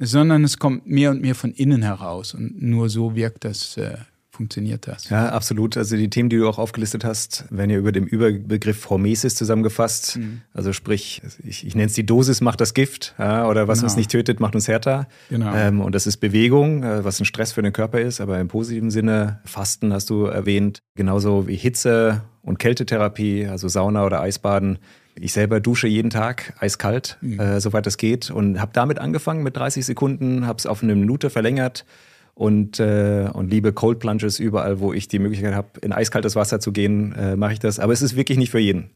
[0.02, 3.98] sondern es kommt mehr und mehr von innen heraus und nur so wirkt das, äh,
[4.32, 5.10] funktioniert das.
[5.10, 5.78] Ja, absolut.
[5.78, 10.18] Also die Themen, die du auch aufgelistet hast, werden ja über dem Überbegriff Hormesis zusammengefasst.
[10.18, 10.42] Mhm.
[10.54, 13.92] Also sprich, ich, ich nenne es die Dosis macht das Gift ja, oder was genau.
[13.92, 15.08] uns nicht tötet, macht uns härter.
[15.30, 15.54] Genau.
[15.54, 18.48] Ähm, und das ist Bewegung, äh, was ein Stress für den Körper ist, aber im
[18.48, 24.80] positiven Sinne, Fasten hast du erwähnt, genauso wie Hitze und Kältetherapie, also Sauna oder Eisbaden
[25.16, 27.40] ich selber dusche jeden Tag eiskalt, mhm.
[27.40, 28.32] äh, soweit das geht.
[28.32, 31.86] Und habe damit angefangen mit 30 Sekunden, habe es auf eine Minute verlängert
[32.34, 36.60] und, äh, und liebe Cold Plunges überall, wo ich die Möglichkeit habe, in eiskaltes Wasser
[36.60, 37.80] zu gehen, äh, mache ich das.
[37.80, 38.90] Aber es ist wirklich nicht für jeden.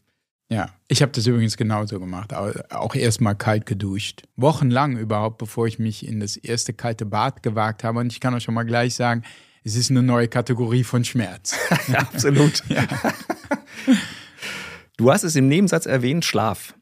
[0.49, 2.33] Ja, ich habe das übrigens genauso gemacht.
[2.33, 4.23] Auch erstmal kalt geduscht.
[4.35, 7.99] Wochenlang überhaupt, bevor ich mich in das erste kalte Bad gewagt habe.
[7.99, 9.23] Und ich kann euch schon mal gleich sagen,
[9.63, 11.57] es ist eine neue Kategorie von Schmerz.
[11.93, 12.61] Absolut.
[12.69, 12.83] ja.
[14.97, 16.73] Du hast es im Nebensatz erwähnt, Schlaf.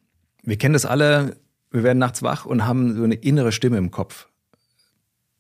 [0.44, 1.38] Wir kennen das alle,
[1.72, 4.28] wir werden nachts wach und haben so eine innere Stimme im Kopf.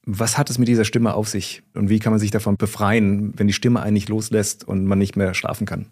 [0.05, 3.33] Was hat es mit dieser Stimme auf sich und wie kann man sich davon befreien,
[3.37, 5.87] wenn die Stimme einen nicht loslässt und man nicht mehr schlafen kann?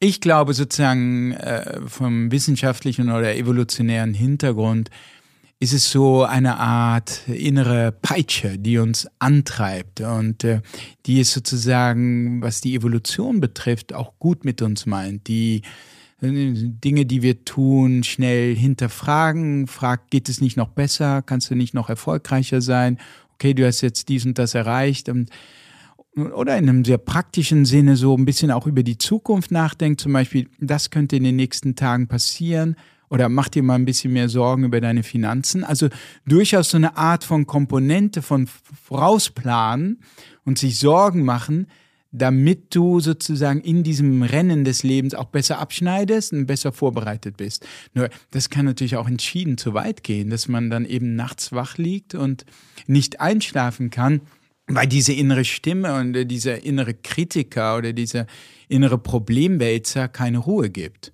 [0.00, 4.90] Ich glaube sozusagen äh, vom wissenschaftlichen oder evolutionären Hintergrund
[5.60, 10.60] ist es so eine Art innere Peitsche, die uns antreibt und äh,
[11.06, 15.62] die es sozusagen, was die Evolution betrifft, auch gut mit uns meint, die
[16.20, 21.74] Dinge, die wir tun, schnell hinterfragen, fragt, geht es nicht noch besser, kannst du nicht
[21.74, 22.98] noch erfolgreicher sein,
[23.34, 25.08] okay, du hast jetzt dies und das erreicht.
[25.08, 25.30] Und
[26.16, 30.12] oder in einem sehr praktischen Sinne so ein bisschen auch über die Zukunft nachdenkt, zum
[30.12, 32.76] Beispiel, das könnte in den nächsten Tagen passieren.
[33.10, 35.64] Oder mach dir mal ein bisschen mehr Sorgen über deine Finanzen.
[35.64, 35.88] Also
[36.26, 38.46] durchaus so eine Art von Komponente von
[38.84, 40.00] Vorausplanen
[40.44, 41.68] und sich Sorgen machen,
[42.10, 47.66] damit du sozusagen in diesem Rennen des Lebens auch besser abschneidest und besser vorbereitet bist.
[47.92, 51.76] Nur das kann natürlich auch entschieden zu weit gehen, dass man dann eben nachts wach
[51.76, 52.46] liegt und
[52.86, 54.22] nicht einschlafen kann,
[54.66, 58.26] weil diese innere Stimme und dieser innere Kritiker oder dieser
[58.68, 61.12] innere Problemwälzer keine Ruhe gibt.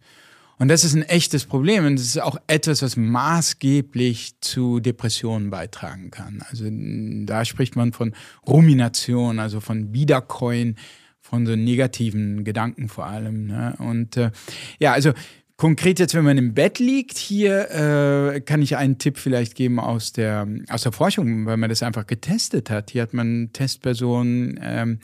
[0.58, 5.50] Und das ist ein echtes Problem und das ist auch etwas, was maßgeblich zu Depressionen
[5.50, 6.42] beitragen kann.
[6.48, 8.14] Also da spricht man von
[8.46, 10.76] Rumination, also von Wiederkäuen,
[11.20, 13.46] von so negativen Gedanken vor allem.
[13.46, 13.74] Ne?
[13.78, 14.30] Und äh,
[14.78, 15.12] ja, also
[15.56, 19.78] Konkret jetzt, wenn man im Bett liegt, hier äh, kann ich einen Tipp vielleicht geben
[19.78, 22.90] aus der, aus der Forschung, weil man das einfach getestet hat.
[22.90, 24.98] Hier hat man Testpersonen ähm,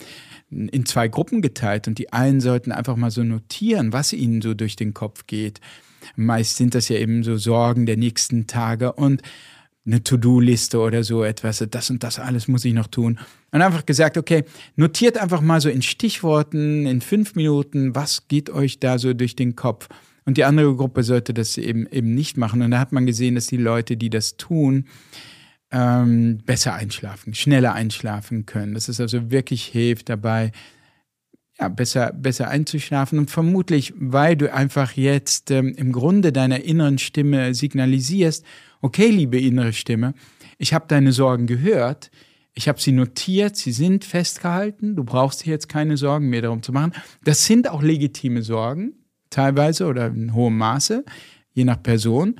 [0.50, 4.54] in zwei Gruppen geteilt und die einen sollten einfach mal so notieren, was ihnen so
[4.54, 5.60] durch den Kopf geht.
[6.16, 9.22] Meist sind das ja eben so Sorgen der nächsten Tage und
[9.86, 13.20] eine To-Do-Liste oder so etwas, das und das alles muss ich noch tun.
[13.52, 18.50] Und einfach gesagt, okay, notiert einfach mal so in Stichworten, in fünf Minuten, was geht
[18.50, 19.88] euch da so durch den Kopf.
[20.30, 22.62] Und die andere Gruppe sollte das eben, eben nicht machen.
[22.62, 24.84] Und da hat man gesehen, dass die Leute, die das tun,
[25.72, 28.74] ähm, besser einschlafen, schneller einschlafen können.
[28.74, 30.52] Dass es also wirklich hilft dabei,
[31.58, 33.18] ja, besser, besser einzuschlafen.
[33.18, 38.44] Und vermutlich, weil du einfach jetzt ähm, im Grunde deiner inneren Stimme signalisierst,
[38.82, 40.14] okay, liebe innere Stimme,
[40.58, 42.12] ich habe deine Sorgen gehört,
[42.54, 46.62] ich habe sie notiert, sie sind festgehalten, du brauchst dir jetzt keine Sorgen mehr darum
[46.62, 46.92] zu machen.
[47.24, 48.94] Das sind auch legitime Sorgen,
[49.30, 51.04] teilweise oder in hohem Maße,
[51.52, 52.38] je nach Person.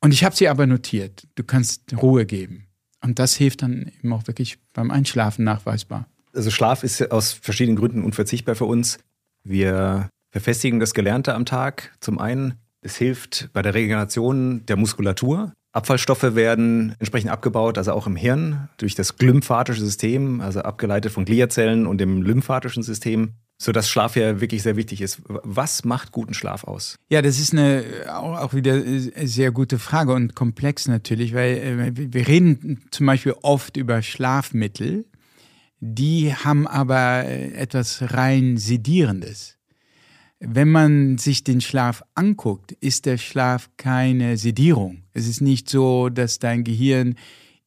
[0.00, 1.26] Und ich habe sie aber notiert.
[1.34, 2.66] Du kannst Ruhe geben.
[3.02, 6.06] Und das hilft dann eben auch wirklich beim Einschlafen nachweisbar.
[6.32, 8.98] Also Schlaf ist aus verschiedenen Gründen unverzichtbar für uns.
[9.42, 11.92] Wir verfestigen das Gelernte am Tag.
[12.00, 15.52] Zum einen, es hilft bei der Regeneration der Muskulatur.
[15.72, 21.24] Abfallstoffe werden entsprechend abgebaut, also auch im Hirn durch das glymphatische System, also abgeleitet von
[21.24, 25.20] Gliazellen und dem lymphatischen System, sodass Schlaf ja wirklich sehr wichtig ist.
[25.26, 26.98] Was macht guten Schlaf aus?
[27.10, 28.82] Ja, das ist eine auch wieder
[29.26, 35.04] sehr gute Frage und komplex natürlich, weil äh, wir reden zum Beispiel oft über Schlafmittel,
[35.78, 39.58] die haben aber etwas rein Sedierendes.
[40.38, 45.02] Wenn man sich den Schlaf anguckt, ist der Schlaf keine Sedierung.
[45.12, 47.16] Es ist nicht so, dass dein Gehirn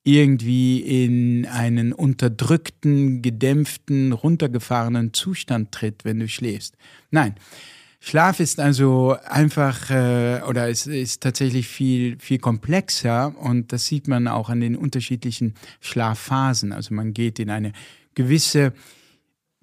[0.03, 6.75] irgendwie in einen unterdrückten, gedämpften, runtergefahrenen Zustand tritt, wenn du schläfst.
[7.11, 7.35] Nein.
[8.05, 14.09] Schlaf ist also einfach äh, oder es ist tatsächlich viel viel komplexer und das sieht
[14.09, 16.73] man auch an den unterschiedlichen Schlafphasen.
[16.73, 17.71] Also man geht in eine
[18.13, 18.73] gewisse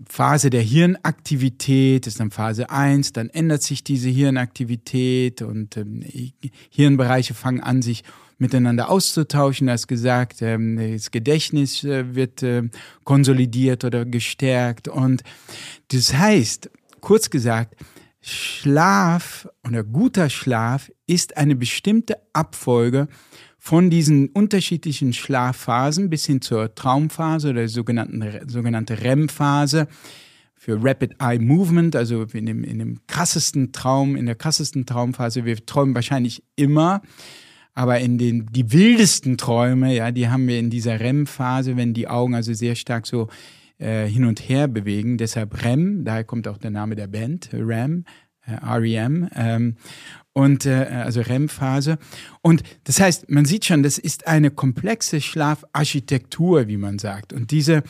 [0.08, 6.02] Phase der Hirnaktivität, ist dann Phase 1, dann ändert sich diese Hirnaktivität und ähm,
[6.70, 8.04] Hirnbereiche fangen an, sich
[8.40, 9.68] miteinander auszutauschen.
[9.68, 12.68] Als gesagt, ähm, das Gedächtnis äh, wird äh,
[13.04, 14.88] konsolidiert oder gestärkt.
[14.88, 15.22] Und
[15.88, 17.76] das heißt, kurz gesagt,
[18.22, 23.08] Schlaf oder guter Schlaf ist eine bestimmte Abfolge
[23.58, 29.86] von diesen unterschiedlichen Schlafphasen bis hin zur Traumphase oder sogenannten, sogenannte REM-Phase
[30.54, 35.46] für Rapid Eye Movement, also in dem, in dem krassesten Traum, in der krassesten Traumphase.
[35.46, 37.00] Wir träumen wahrscheinlich immer,
[37.80, 42.08] aber in den die wildesten Träume, ja, die haben wir in dieser REM-Phase, wenn die
[42.08, 43.28] Augen also sehr stark so
[43.78, 45.16] äh, hin und her bewegen.
[45.16, 48.04] Deshalb REM, daher kommt auch der Name der Band, REM,
[48.44, 49.30] äh, REM.
[49.34, 49.76] Ähm,
[50.34, 51.96] und äh, also REM-Phase.
[52.42, 57.32] Und das heißt, man sieht schon, das ist eine komplexe Schlafarchitektur, wie man sagt.
[57.32, 57.82] Und diese,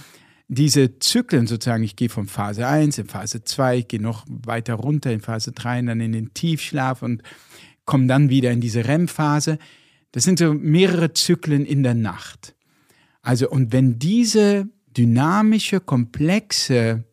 [0.47, 4.75] diese Zyklen sozusagen, ich gehe von Phase 1 in Phase 2, ich gehe noch weiter
[4.75, 7.25] runter in Phase 3 und dann in den Tiefschlaf und
[7.87, 9.59] komme dann wieder in diese REM-Phase.
[10.13, 12.55] Das sind so mehrere Zyklen in der Nacht.
[13.23, 17.05] Also, und wenn diese dynamische, komplexe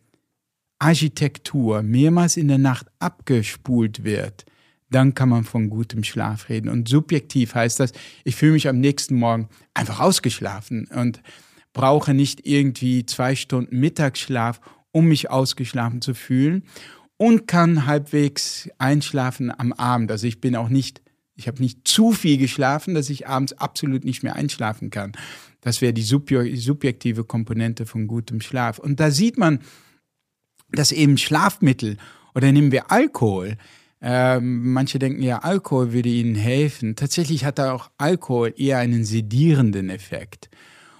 [0.79, 4.45] Architektur mehrmals in der Nacht abgespult wird,
[4.89, 6.69] dann kann man von gutem Schlaf reden.
[6.69, 7.91] Und subjektiv heißt das,
[8.23, 11.21] ich fühle mich am nächsten Morgen einfach ausgeschlafen und
[11.73, 16.63] brauche nicht irgendwie zwei Stunden Mittagsschlaf, um mich ausgeschlafen zu fühlen
[17.17, 20.11] und kann halbwegs einschlafen am Abend.
[20.11, 21.01] Also ich bin auch nicht,
[21.37, 25.13] ich habe nicht zu viel geschlafen, dass ich abends absolut nicht mehr einschlafen kann.
[25.61, 28.79] Das wäre die subjektive Komponente von gutem Schlaf.
[28.79, 29.59] Und da sieht man,
[30.71, 31.97] dass eben Schlafmittel
[32.33, 33.57] oder nehmen wir Alkohol,
[34.01, 36.95] ähm, manche denken ja, Alkohol würde ihnen helfen.
[36.95, 40.49] Tatsächlich hat da auch Alkohol eher einen sedierenden Effekt.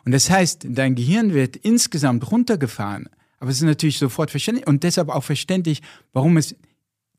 [0.05, 3.09] Und das heißt, dein Gehirn wird insgesamt runtergefahren.
[3.39, 5.81] Aber es ist natürlich sofort verständlich und deshalb auch verständlich,
[6.13, 6.55] warum es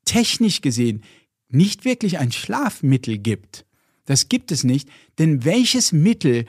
[0.04, 1.02] technisch gesehen
[1.50, 3.64] nicht wirklich ein Schlafmittel gibt.
[4.04, 6.46] Das gibt es nicht, denn welches Mittel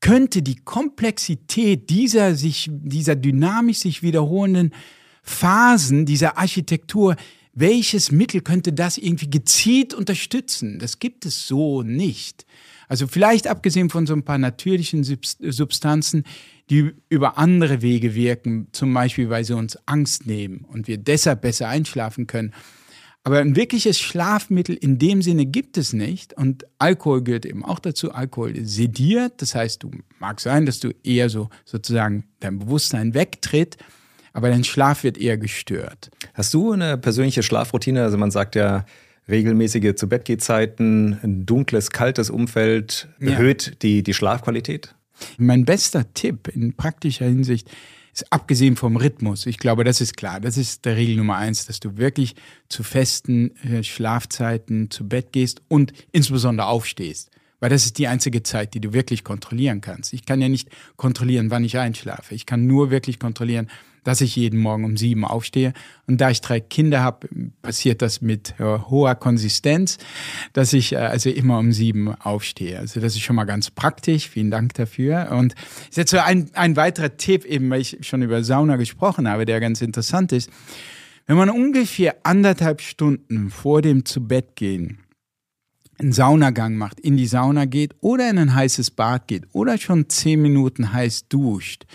[0.00, 4.72] könnte die Komplexität dieser sich, dieser dynamisch sich wiederholenden
[5.22, 7.16] Phasen, dieser Architektur
[7.60, 10.78] welches Mittel könnte das irgendwie gezielt unterstützen?
[10.78, 12.46] Das gibt es so nicht.
[12.86, 16.22] Also vielleicht abgesehen von so ein paar natürlichen Substanzen,
[16.70, 21.42] die über andere Wege wirken, zum Beispiel weil sie uns Angst nehmen und wir deshalb
[21.42, 22.54] besser einschlafen können.
[23.28, 26.32] Aber ein wirkliches Schlafmittel in dem Sinne gibt es nicht.
[26.32, 28.10] Und Alkohol gehört eben auch dazu.
[28.10, 29.42] Alkohol sediert.
[29.42, 33.76] Das heißt, du mag sein, dass du eher so sozusagen dein Bewusstsein wegtritt
[34.34, 36.10] aber dein Schlaf wird eher gestört.
[36.32, 38.04] Hast du eine persönliche Schlafroutine?
[38.04, 38.84] Also man sagt ja,
[39.28, 43.72] regelmäßige zu Bett Zeiten, ein dunkles, kaltes Umfeld erhöht ja.
[43.82, 44.94] die, die Schlafqualität?
[45.38, 47.74] Mein bester Tipp in praktischer Hinsicht ist
[48.30, 49.46] abgesehen vom Rhythmus.
[49.46, 50.40] Ich glaube, das ist klar.
[50.40, 52.34] Das ist der Regel Nummer eins, dass du wirklich
[52.68, 57.30] zu festen äh, Schlafzeiten zu Bett gehst und insbesondere aufstehst.
[57.60, 60.12] Weil das ist die einzige Zeit, die du wirklich kontrollieren kannst.
[60.12, 62.34] Ich kann ja nicht kontrollieren, wann ich einschlafe.
[62.34, 63.68] Ich kann nur wirklich kontrollieren,
[64.04, 65.72] dass ich jeden Morgen um sieben aufstehe.
[66.06, 67.28] Und da ich drei Kinder habe,
[67.60, 69.98] passiert das mit äh, hoher Konsistenz,
[70.52, 72.78] dass ich äh, also immer um sieben aufstehe.
[72.78, 74.28] Also das ist schon mal ganz praktisch.
[74.28, 75.32] Vielen Dank dafür.
[75.32, 75.54] Und
[75.92, 79.60] jetzt so ein, ein weiterer Tipp, eben weil ich schon über Sauna gesprochen habe, der
[79.60, 80.48] ganz interessant ist.
[81.26, 85.00] Wenn man ungefähr anderthalb Stunden vor dem Zubettgehen
[85.98, 90.08] einen Saunagang macht, in die Sauna geht oder in ein heißes Bad geht oder schon
[90.08, 91.86] zehn Minuten heiß duscht,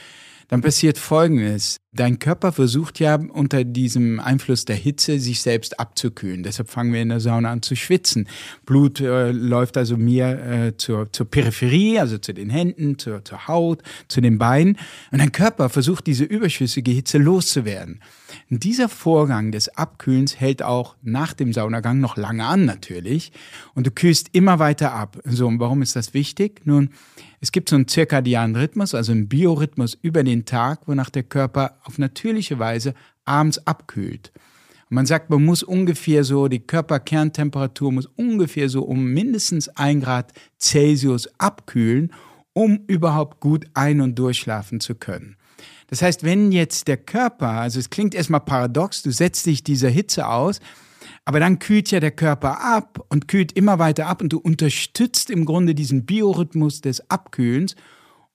[0.47, 1.77] dann passiert Folgendes.
[1.95, 6.41] Dein Körper versucht ja unter diesem Einfluss der Hitze sich selbst abzukühlen.
[6.41, 8.27] Deshalb fangen wir in der Sauna an zu schwitzen.
[8.65, 13.47] Blut äh, läuft also mir äh, zur, zur Peripherie, also zu den Händen, zur, zur
[13.47, 14.77] Haut, zu den Beinen.
[15.11, 18.01] Und dein Körper versucht diese überschüssige Hitze loszuwerden.
[18.49, 23.31] Und dieser Vorgang des Abkühlens hält auch nach dem Saunagang noch lange an natürlich.
[23.75, 25.19] Und du kühlst immer weiter ab.
[25.25, 26.61] So, und warum ist das wichtig?
[26.65, 26.89] Nun,
[27.43, 31.75] es gibt so einen zirkadianen Rhythmus, also einen Biorhythmus über den Tag, wonach der Körper
[31.83, 32.93] auf natürliche Weise
[33.25, 34.31] abends abkühlt.
[34.89, 39.99] Und man sagt, man muss ungefähr so, die Körperkerntemperatur muss ungefähr so um mindestens ein
[39.99, 42.13] Grad Celsius abkühlen,
[42.53, 45.35] um überhaupt gut ein- und durchschlafen zu können.
[45.87, 49.89] Das heißt, wenn jetzt der Körper, also es klingt erstmal paradox, du setzt dich dieser
[49.89, 50.61] Hitze aus,
[51.25, 55.29] aber dann kühlt ja der Körper ab und kühlt immer weiter ab und du unterstützt
[55.29, 57.75] im Grunde diesen Biorhythmus des Abkühlens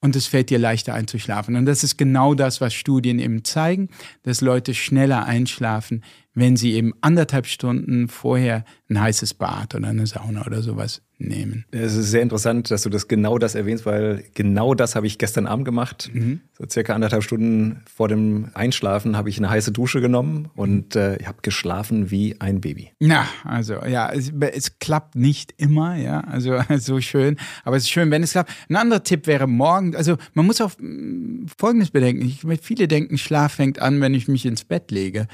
[0.01, 1.57] und es fällt dir leichter einzuschlafen.
[1.57, 3.89] Und das ist genau das, was Studien eben zeigen,
[4.23, 10.07] dass Leute schneller einschlafen, wenn sie eben anderthalb Stunden vorher ein heißes Bad oder eine
[10.07, 11.65] Sauna oder sowas nehmen.
[11.71, 15.19] Es ist sehr interessant, dass du das genau das erwähnst, weil genau das habe ich
[15.19, 16.11] gestern Abend gemacht.
[16.13, 16.41] Mhm.
[16.57, 21.17] So circa anderthalb Stunden vor dem Einschlafen habe ich eine heiße Dusche genommen und äh,
[21.17, 22.91] ich habe geschlafen wie ein Baby.
[23.01, 27.91] Ja, also ja, es, es, klappt nicht immer, ja, also so schön, aber es ist
[27.91, 28.51] schön, wenn es klappt.
[28.69, 32.23] Ein anderer Tipp wäre morgen, also man muss auf mm, Folgendes bedenken.
[32.23, 35.27] Ich, viele denken, Schlaf fängt an, wenn ich mich ins Bett lege.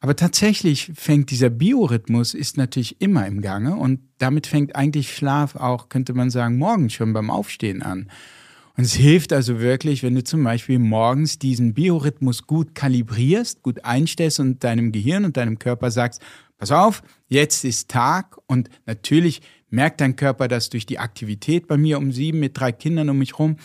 [0.00, 5.56] Aber tatsächlich fängt dieser Biorhythmus ist natürlich immer im Gange und damit fängt eigentlich Schlaf
[5.56, 8.10] auch, könnte man sagen, morgens schon beim Aufstehen an.
[8.76, 13.84] Und es hilft also wirklich, wenn du zum Beispiel morgens diesen Biorhythmus gut kalibrierst, gut
[13.84, 16.20] einstellst und deinem Gehirn und deinem Körper sagst,
[16.58, 19.40] pass auf, jetzt ist Tag und natürlich
[19.70, 23.18] merkt dein Körper das durch die Aktivität bei mir um sieben mit drei Kindern um
[23.18, 23.56] mich rum.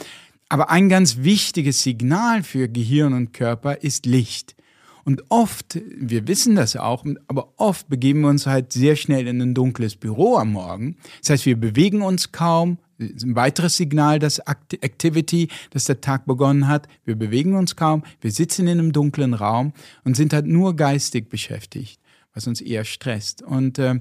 [0.47, 4.55] Aber ein ganz wichtiges Signal für Gehirn und Körper ist Licht.
[5.03, 9.41] Und oft, wir wissen das auch, aber oft begeben wir uns halt sehr schnell in
[9.41, 10.97] ein dunkles Büro am Morgen.
[11.21, 12.77] Das heißt, wir bewegen uns kaum.
[12.99, 16.87] Ein weiteres Signal, dass Activity, dass der Tag begonnen hat.
[17.03, 18.03] Wir bewegen uns kaum.
[18.21, 19.73] Wir sitzen in einem dunklen Raum
[20.03, 21.99] und sind halt nur geistig beschäftigt,
[22.35, 23.41] was uns eher stresst.
[23.41, 23.95] Und äh,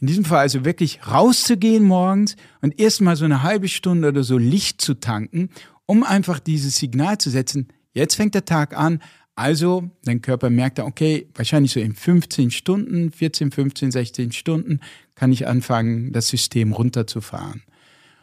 [0.00, 4.36] in diesem Fall also wirklich rauszugehen morgens und erstmal so eine halbe Stunde oder so
[4.36, 5.50] Licht zu tanken,
[5.86, 7.68] um einfach dieses Signal zu setzen.
[7.92, 9.00] Jetzt fängt der Tag an,
[9.36, 14.80] also, dein Körper merkt, okay, wahrscheinlich so in 15 Stunden, 14, 15, 16 Stunden
[15.14, 17.62] kann ich anfangen, das System runterzufahren.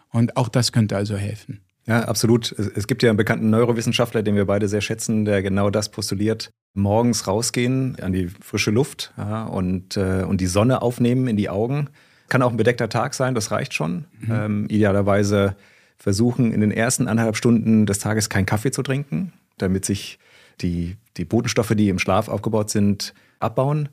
[0.09, 1.61] Und auch das könnte also helfen.
[1.87, 2.51] Ja, absolut.
[2.51, 6.51] Es gibt ja einen bekannten Neurowissenschaftler, den wir beide sehr schätzen, der genau das postuliert.
[6.73, 11.49] Morgens rausgehen an die frische Luft ja, und, äh, und die Sonne aufnehmen in die
[11.49, 11.89] Augen.
[12.29, 14.05] Kann auch ein bedeckter Tag sein, das reicht schon.
[14.19, 14.31] Mhm.
[14.31, 15.55] Ähm, idealerweise
[15.97, 20.19] versuchen, in den ersten anderthalb Stunden des Tages keinen Kaffee zu trinken, damit sich
[20.61, 23.89] die, die Botenstoffe, die im Schlaf aufgebaut sind, abbauen.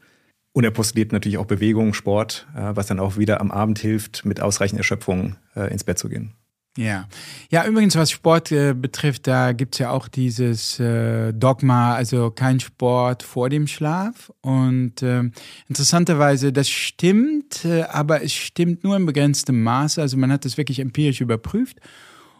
[0.52, 4.24] Und er postuliert natürlich auch Bewegung, Sport, äh, was dann auch wieder am Abend hilft,
[4.24, 6.34] mit ausreichend Erschöpfung äh, ins Bett zu gehen.
[6.76, 7.06] Ja.
[7.50, 12.30] Ja, übrigens, was Sport äh, betrifft, da gibt es ja auch dieses äh, Dogma, also
[12.30, 14.32] kein Sport vor dem Schlaf.
[14.40, 15.22] Und äh,
[15.68, 20.00] interessanterweise, das stimmt, äh, aber es stimmt nur in begrenztem Maße.
[20.00, 21.78] Also man hat das wirklich empirisch überprüft.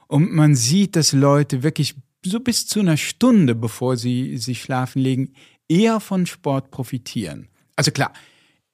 [0.08, 1.94] Und man sieht, dass Leute wirklich
[2.24, 5.34] so bis zu einer Stunde, bevor sie sich schlafen legen,
[5.68, 7.48] eher von Sport profitieren.
[7.76, 8.12] Also klar,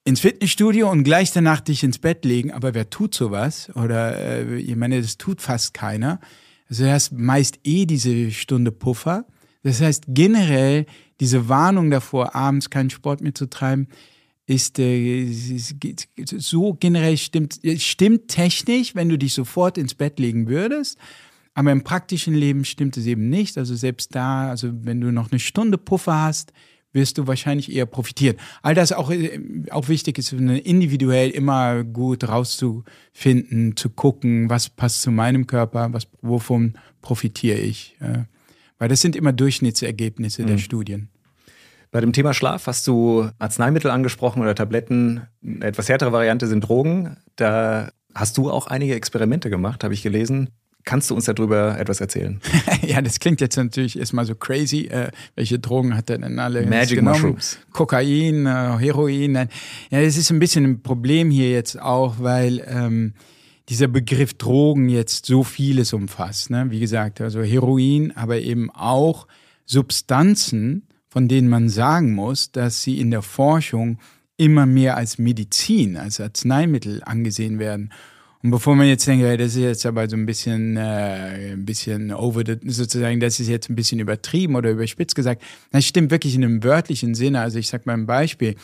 [0.05, 3.71] ins Fitnessstudio und gleich danach dich ins Bett legen, aber wer tut sowas?
[3.75, 6.21] Oder äh, ich meine, das tut fast keiner.
[6.69, 9.27] Also du hast meist eh diese Stunde Puffer.
[9.63, 10.87] Das heißt, generell
[11.21, 13.89] diese Warnung davor, abends keinen Sport mehr zu treiben,
[14.47, 20.99] ist äh, so generell stimmt, stimmt technisch, wenn du dich sofort ins Bett legen würdest.
[21.55, 23.59] Aber im praktischen Leben stimmt es eben nicht.
[23.59, 26.53] Also selbst da, also wenn du noch eine Stunde Puffer hast,
[26.93, 28.37] wirst du wahrscheinlich eher profitieren.
[28.63, 29.41] All das auch, äh,
[29.71, 36.09] auch wichtig ist, individuell immer gut rauszufinden, zu gucken, was passt zu meinem Körper, was,
[36.21, 37.97] wovon profitiere ich.
[38.79, 40.47] Weil das sind immer Durchschnittsergebnisse mhm.
[40.47, 41.09] der Studien.
[41.93, 45.23] Bei dem Thema Schlaf hast du Arzneimittel angesprochen oder Tabletten.
[45.45, 47.17] Eine etwas härtere Variante sind Drogen.
[47.35, 50.51] Da Hast du auch einige Experimente gemacht, habe ich gelesen.
[50.85, 52.41] Kannst du uns darüber etwas erzählen?
[52.83, 54.87] ja, das klingt jetzt natürlich erstmal so crazy.
[54.87, 57.21] Äh, welche Drogen hat er denn alle Magic genommen?
[57.21, 57.59] Mushrooms.
[57.73, 59.33] Kokain, äh, Heroin.
[59.33, 59.49] Nein.
[59.91, 63.15] Ja, das ist ein bisschen ein Problem hier jetzt auch, weil ähm,
[63.69, 66.51] dieser Begriff Drogen jetzt so vieles umfasst.
[66.51, 66.67] Ne?
[66.71, 69.27] Wie gesagt, also Heroin, aber eben auch
[69.65, 73.99] Substanzen, von denen man sagen muss, dass sie in der Forschung
[74.37, 77.93] immer mehr als Medizin, als Arzneimittel angesehen werden.
[78.43, 82.11] Und bevor man jetzt denkt, das ist jetzt aber so ein bisschen, äh, ein bisschen
[82.11, 86.35] over the, sozusagen, das ist jetzt ein bisschen übertrieben oder überspitzt gesagt, das stimmt wirklich
[86.35, 87.41] in einem wörtlichen Sinne.
[87.41, 88.57] Also ich sag mal ein Beispiel.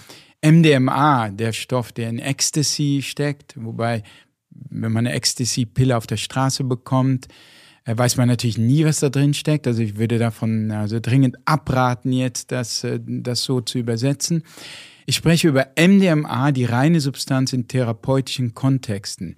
[0.43, 4.03] MDMA, der Stoff, der in Ecstasy steckt, wobei,
[4.51, 7.29] wenn man eine Ecstasy-Pille auf der Straße bekommt,
[7.85, 9.67] äh, weiß man natürlich nie, was da drin steckt.
[9.67, 14.43] Also ich würde davon also dringend abraten, jetzt das, äh, das so zu übersetzen.
[15.05, 19.37] Ich spreche über MDMA, die reine Substanz in therapeutischen Kontexten.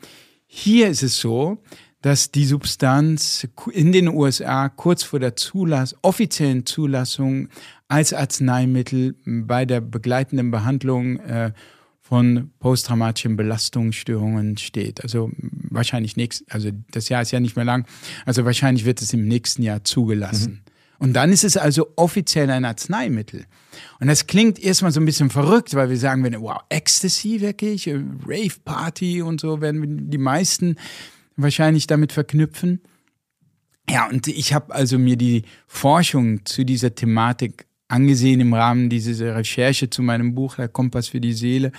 [0.50, 1.58] Hier ist es so,
[2.00, 7.48] dass die Substanz in den USA kurz vor der Zulass, offiziellen Zulassung
[7.86, 11.52] als Arzneimittel bei der begleitenden Behandlung äh,
[12.00, 15.02] von posttraumatischen Belastungsstörungen steht.
[15.02, 17.86] Also wahrscheinlich nächst, also das Jahr ist ja nicht mehr lang,
[18.24, 20.62] also wahrscheinlich wird es im nächsten Jahr zugelassen.
[20.98, 23.46] Und dann ist es also offiziell ein Arzneimittel.
[24.00, 28.02] Und das klingt erstmal so ein bisschen verrückt, weil wir sagen, wow, Ecstasy wirklich, äh,
[28.26, 30.76] Rave Party und so, werden die meisten
[31.36, 32.80] wahrscheinlich damit verknüpfen.
[33.88, 39.36] Ja, und ich habe also mir die Forschung zu dieser Thematik angesehen im Rahmen dieser
[39.36, 41.72] Recherche zu meinem Buch Der Kompass für die Seele,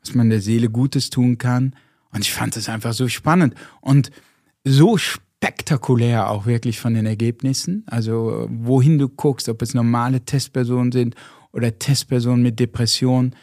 [0.00, 1.74] was man der Seele Gutes tun kann.
[2.10, 4.10] Und ich fand es einfach so spannend und
[4.62, 7.84] so spannend spektakulär auch wirklich von den Ergebnissen.
[7.86, 11.14] Also wohin du guckst, ob es normale Testpersonen sind
[11.52, 13.34] oder Testpersonen mit Depression.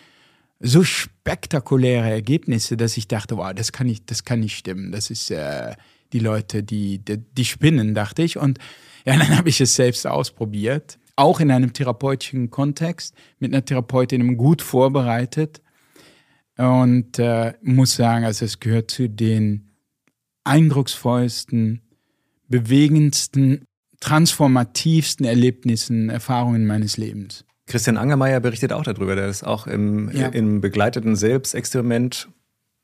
[0.59, 4.91] So spektakuläre Ergebnisse, dass ich dachte, wow, das kann nicht, das kann nicht stimmen.
[4.91, 5.75] Das ist äh,
[6.11, 8.37] die Leute, die, die, die spinnen, dachte ich.
[8.37, 8.59] Und
[9.05, 14.35] ja, dann habe ich es selbst ausprobiert, auch in einem therapeutischen Kontext, mit einer Therapeutin
[14.35, 15.61] gut vorbereitet.
[16.57, 19.71] Und äh, muss sagen, also es gehört zu den
[20.43, 21.81] eindrucksvollsten
[22.47, 23.65] bewegendsten,
[23.99, 27.45] transformativsten Erlebnissen, Erfahrungen meines Lebens.
[27.67, 30.27] Christian Angermeier berichtet auch darüber, der ist auch im, ja.
[30.27, 32.29] im begleiteten Selbstexperiment,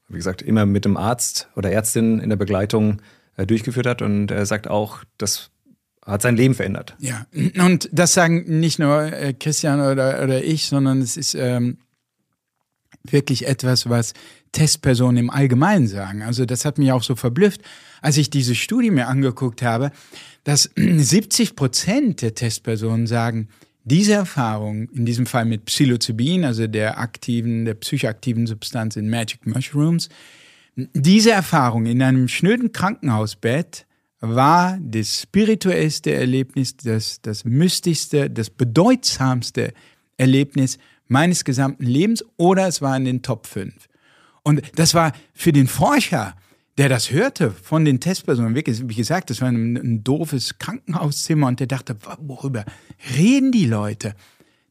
[0.09, 3.01] wie gesagt, immer mit dem Arzt oder Ärztin in der Begleitung
[3.37, 5.51] äh, durchgeführt hat und er sagt auch, das
[6.03, 6.95] hat sein Leben verändert.
[6.99, 7.27] Ja,
[7.63, 11.77] und das sagen nicht nur äh, Christian oder, oder ich, sondern es ist ähm,
[13.03, 14.13] wirklich etwas, was
[14.51, 16.21] Testpersonen im Allgemeinen sagen.
[16.21, 17.61] Also das hat mich auch so verblüfft,
[18.01, 19.91] als ich diese Studie mir angeguckt habe,
[20.43, 23.47] dass 70 Prozent der Testpersonen sagen,
[23.83, 29.45] diese Erfahrung, in diesem Fall mit Psilocybin, also der aktiven, der psychoaktiven Substanz in Magic
[29.47, 30.09] Mushrooms,
[30.75, 33.85] diese Erfahrung in einem schnöden Krankenhausbett
[34.19, 39.73] war das spirituellste Erlebnis, das, das mystischste, das bedeutsamste
[40.17, 40.77] Erlebnis
[41.07, 43.73] meines gesamten Lebens oder es war in den Top 5.
[44.43, 46.35] Und das war für den Forscher,
[46.77, 51.47] der das hörte von den Testpersonen, wirklich, wie gesagt, das war ein, ein doofes Krankenhauszimmer
[51.47, 52.65] und der dachte, worüber
[53.15, 54.15] reden die Leute?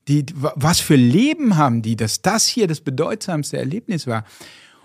[0.08, 4.24] Die, was für Leben haben die, dass das hier das bedeutsamste Erlebnis war?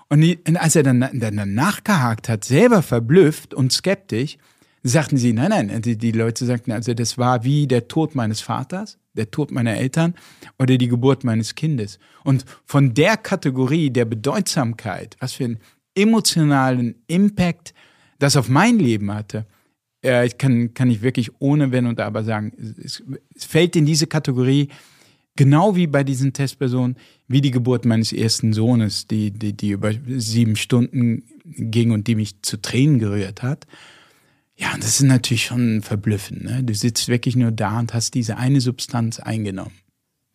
[0.10, 4.38] Und, die, und als er dann, dann nachgehakt hat, selber verblüfft und skeptisch,
[4.84, 8.42] sagten sie, nein, nein, die, die Leute sagten, also das war wie der Tod meines
[8.42, 10.14] Vaters der Tod meiner Eltern
[10.60, 12.00] oder die Geburt meines Kindes.
[12.24, 15.60] Und von der Kategorie der Bedeutsamkeit, was für einen
[15.96, 17.74] emotionalen Impact
[18.20, 19.46] das auf mein Leben hatte,
[20.02, 23.04] äh, kann, kann ich wirklich ohne Wenn und Aber sagen, es,
[23.34, 24.70] es fällt in diese Kategorie,
[25.36, 26.96] genau wie bei diesen Testpersonen,
[27.28, 32.16] wie die Geburt meines ersten Sohnes, die, die, die über sieben Stunden ging und die
[32.16, 33.66] mich zu Tränen gerührt hat.
[34.58, 36.46] Ja, und das ist natürlich schon verblüffend.
[36.46, 36.64] Ne?
[36.64, 39.74] Du sitzt wirklich nur da und hast diese eine Substanz eingenommen.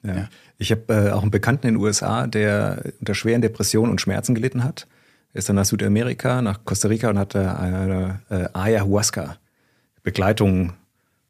[0.03, 0.15] Ja.
[0.15, 0.29] ja.
[0.59, 4.35] Ich habe äh, auch einen Bekannten in den USA, der unter schweren Depressionen und Schmerzen
[4.35, 4.87] gelitten hat.
[5.33, 10.75] Er ist dann nach Südamerika, nach Costa Rica und hat eine, eine äh, Ayahuasca-Begleitung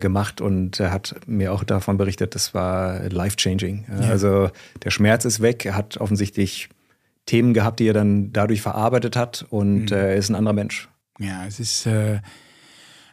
[0.01, 3.85] gemacht und er hat mir auch davon berichtet, das war life-changing.
[3.89, 4.09] Ja.
[4.09, 4.51] Also
[4.83, 6.71] der Schmerz ist weg, er hat offensichtlich
[7.27, 9.97] Themen gehabt, die er dann dadurch verarbeitet hat und mhm.
[9.97, 10.89] äh, er ist ein anderer Mensch.
[11.19, 12.21] Ja, es ist äh,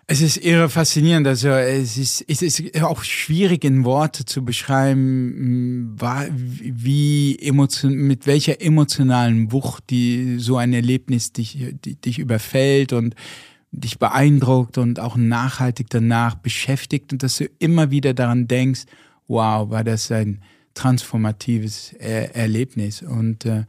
[0.09, 1.27] es ist irre faszinierend.
[1.27, 8.61] Also es ist, es ist auch schwierig in Worte zu beschreiben, wie emotion, mit welcher
[8.61, 13.15] emotionalen Wucht die so ein Erlebnis dich, dich überfällt und
[13.71, 18.85] dich beeindruckt und auch nachhaltig danach beschäftigt und dass du immer wieder daran denkst,
[19.27, 20.41] wow, war das ein
[20.73, 23.65] transformatives er Erlebnis und äh,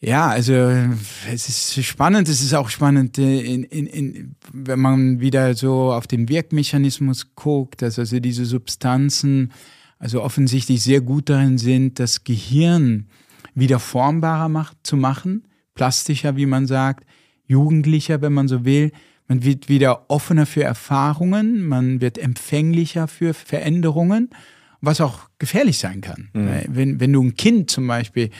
[0.00, 5.20] Ja, also es ist spannend, es ist auch spannend, äh, in, in, in, wenn man
[5.20, 9.52] wieder so auf den Wirkmechanismus guckt, dass also diese Substanzen
[9.98, 13.06] also offensichtlich sehr gut darin sind, das Gehirn
[13.54, 17.06] wieder formbarer macht, zu machen, plastischer, wie man sagt,
[17.46, 18.92] jugendlicher, wenn man so will.
[19.28, 24.30] Man wird wieder offener für Erfahrungen, man wird empfänglicher für Veränderungen,
[24.80, 26.28] was auch gefährlich sein kann.
[26.34, 26.50] Mhm.
[26.68, 28.30] Wenn, wenn du ein Kind zum Beispiel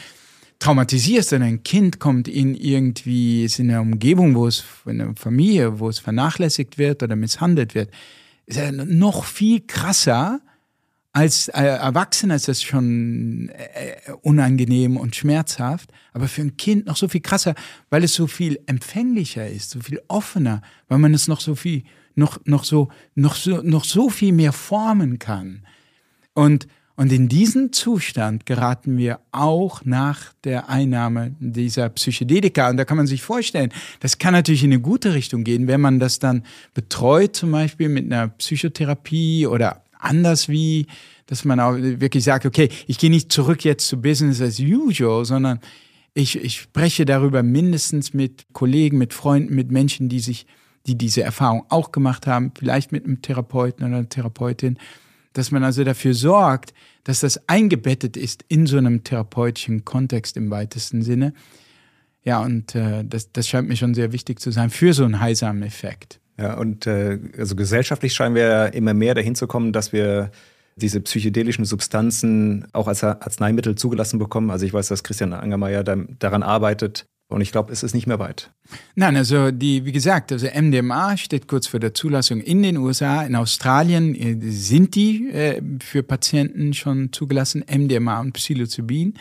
[0.58, 5.16] traumatisierst und ein Kind kommt in irgendwie, ist in einer Umgebung, wo es, in einer
[5.16, 7.90] Familie, wo es vernachlässigt wird oder misshandelt wird,
[8.46, 10.40] ist er noch viel krasser
[11.16, 16.96] als äh, Erwachsener ist das schon äh, unangenehm und schmerzhaft, aber für ein Kind noch
[16.98, 17.54] so viel krasser,
[17.88, 21.84] weil es so viel empfänglicher ist, so viel offener, weil man es noch so viel,
[22.16, 25.66] noch, noch so, noch so, noch so viel mehr formen kann.
[26.34, 32.70] Und und in diesen Zustand geraten wir auch nach der Einnahme dieser Psychedelika.
[32.70, 33.70] Und da kann man sich vorstellen,
[34.00, 36.42] das kann natürlich in eine gute Richtung gehen, wenn man das dann
[36.72, 40.86] betreut, zum Beispiel mit einer Psychotherapie oder anders wie,
[41.26, 45.26] dass man auch wirklich sagt, okay, ich gehe nicht zurück jetzt zu Business as usual,
[45.26, 45.60] sondern
[46.14, 50.46] ich, ich spreche darüber mindestens mit Kollegen, mit Freunden, mit Menschen, die sich,
[50.86, 54.78] die diese Erfahrung auch gemacht haben, vielleicht mit einem Therapeuten oder einer Therapeutin
[55.36, 56.72] dass man also dafür sorgt,
[57.04, 61.32] dass das eingebettet ist in so einem therapeutischen Kontext im weitesten Sinne.
[62.22, 65.20] Ja, und äh, das, das scheint mir schon sehr wichtig zu sein für so einen
[65.20, 66.20] heilsamen Effekt.
[66.38, 70.30] Ja, und äh, also gesellschaftlich scheinen wir immer mehr dahin zu kommen, dass wir
[70.76, 74.50] diese psychedelischen Substanzen auch als Arzneimittel zugelassen bekommen.
[74.50, 78.18] Also ich weiß, dass Christian Angermeier daran arbeitet, und ich glaube, es ist nicht mehr
[78.18, 78.52] weit.
[78.94, 83.22] Nein, also die, wie gesagt, also MDMA steht kurz vor der Zulassung in den USA.
[83.22, 89.14] In Australien äh, sind die äh, für Patienten schon zugelassen, MDMA und Psilocybin.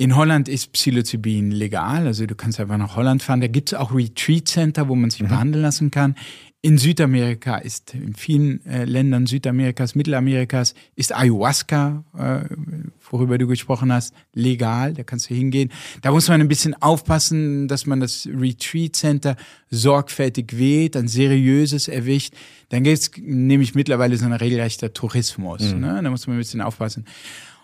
[0.00, 3.40] In Holland ist Psilocybin legal, also du kannst einfach nach Holland fahren.
[3.40, 5.28] Da gibt es auch Retreat Center, wo man sich mhm.
[5.28, 6.14] behandeln lassen kann.
[6.60, 12.52] In Südamerika ist, in vielen äh, Ländern Südamerikas, Mittelamerikas, ist Ayahuasca, äh,
[13.08, 14.92] worüber du gesprochen hast, legal.
[14.92, 15.70] Da kannst du hingehen.
[16.02, 19.36] Da muss man ein bisschen aufpassen, dass man das Retreat Center
[19.70, 22.34] sorgfältig wählt, ein seriöses erwischt.
[22.70, 25.62] Dann gibt es nämlich mittlerweile so ein regelrechter Tourismus.
[25.62, 25.80] Mhm.
[25.80, 26.00] Ne?
[26.02, 27.04] Da muss man ein bisschen aufpassen.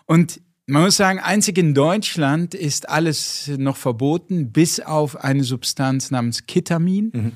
[0.07, 6.13] Und man muss sagen, einzig in Deutschland ist alles noch verboten, bis auf eine Substanz
[6.13, 7.11] namens Ketamin.
[7.13, 7.33] Mhm.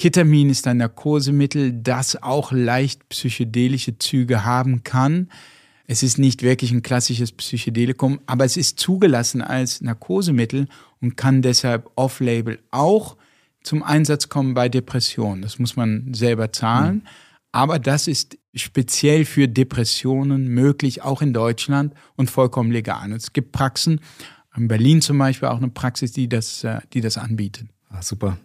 [0.00, 5.28] Ketamin ist ein Narkosemittel, das auch leicht psychedelische Züge haben kann.
[5.86, 10.68] Es ist nicht wirklich ein klassisches Psychedelikum, aber es ist zugelassen als Narkosemittel
[11.02, 13.18] und kann deshalb off-label auch
[13.62, 15.42] zum Einsatz kommen bei Depressionen.
[15.42, 16.94] Das muss man selber zahlen.
[16.94, 17.08] Mhm.
[17.52, 23.04] Aber das ist speziell für Depressionen möglich, auch in Deutschland und vollkommen legal.
[23.04, 24.00] Und es gibt Praxen,
[24.56, 27.68] in Berlin zum Beispiel auch eine Praxis, die das, äh, die das anbieten.
[27.90, 28.38] Ah, super.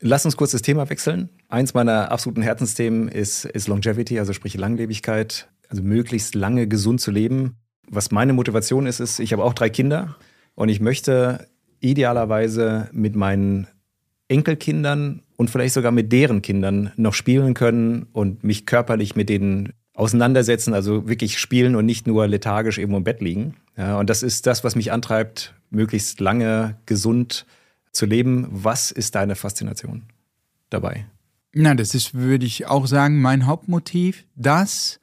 [0.00, 1.30] Lass uns kurz das Thema wechseln.
[1.48, 7.10] Eins meiner absoluten Herzensthemen ist, ist Longevity, also sprich Langlebigkeit, also möglichst lange gesund zu
[7.10, 7.56] leben.
[7.88, 10.16] Was meine Motivation ist, ist, ich habe auch drei Kinder
[10.54, 11.46] und ich möchte
[11.80, 13.66] idealerweise mit meinen
[14.28, 19.74] Enkelkindern und vielleicht sogar mit deren Kindern noch spielen können und mich körperlich mit denen
[19.92, 23.54] auseinandersetzen, also wirklich spielen und nicht nur lethargisch irgendwo im Bett liegen.
[23.76, 27.44] Ja, und das ist das, was mich antreibt, möglichst lange gesund zu
[27.94, 28.46] zu leben.
[28.50, 30.02] Was ist deine Faszination
[30.68, 31.06] dabei?
[31.54, 34.26] Na, das ist, würde ich auch sagen, mein Hauptmotiv.
[34.34, 35.00] Das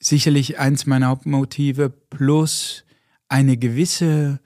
[0.00, 2.84] sicherlich eins meiner Hauptmotive plus
[3.28, 4.40] eine gewisse,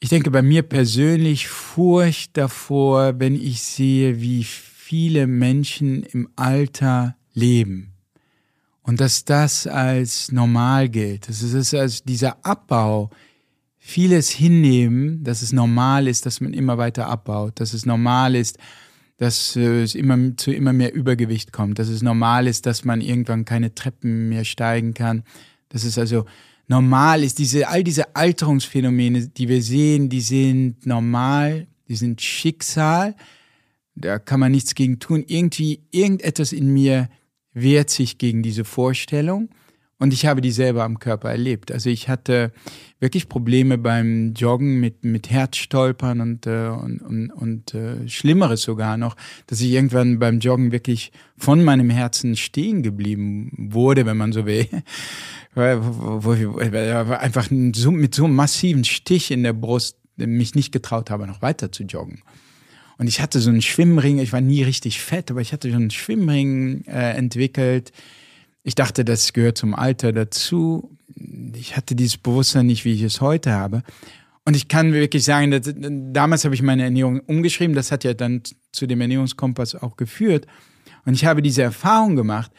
[0.00, 7.16] ich denke bei mir persönlich Furcht davor, wenn ich sehe, wie viele Menschen im Alter
[7.32, 7.94] leben.
[8.82, 11.28] Und dass das als normal gilt.
[11.28, 13.08] Das ist also dieser Abbau
[13.86, 18.56] vieles hinnehmen, dass es normal ist, dass man immer weiter abbaut, dass es normal ist,
[19.18, 23.44] dass es immer zu immer mehr Übergewicht kommt, dass es normal ist, dass man irgendwann
[23.44, 25.22] keine Treppen mehr steigen kann,
[25.68, 26.24] dass es also
[26.66, 33.14] normal ist, diese, all diese Alterungsphänomene, die wir sehen, die sind normal, die sind Schicksal,
[33.96, 35.24] da kann man nichts gegen tun.
[35.26, 37.10] Irgendwie, irgendetwas in mir
[37.52, 39.50] wehrt sich gegen diese Vorstellung.
[40.04, 41.72] Und ich habe die selber am Körper erlebt.
[41.72, 42.52] Also ich hatte
[43.00, 48.98] wirklich Probleme beim Joggen mit, mit Herzstolpern und, äh, und, und, und äh, Schlimmeres sogar
[48.98, 54.32] noch, dass ich irgendwann beim Joggen wirklich von meinem Herzen stehen geblieben wurde, wenn man
[54.32, 54.68] so will.
[55.54, 60.70] wo, wo, wo, einfach so, mit so einem massiven Stich in der Brust mich nicht
[60.70, 62.22] getraut habe, noch weiter zu joggen.
[62.98, 65.76] Und ich hatte so einen Schwimmring, ich war nie richtig fett, aber ich hatte so
[65.76, 67.90] einen Schwimmring äh, entwickelt,
[68.64, 70.96] ich dachte, das gehört zum Alter dazu.
[71.54, 73.82] Ich hatte dieses Bewusstsein nicht, wie ich es heute habe.
[74.46, 77.76] Und ich kann wirklich sagen, dass, damals habe ich meine Ernährung umgeschrieben.
[77.76, 78.42] Das hat ja dann
[78.72, 80.46] zu dem Ernährungskompass auch geführt.
[81.04, 82.50] Und ich habe diese Erfahrung gemacht,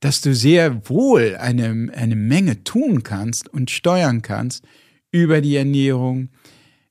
[0.00, 4.64] dass du sehr wohl eine, eine Menge tun kannst und steuern kannst
[5.10, 6.28] über die Ernährung,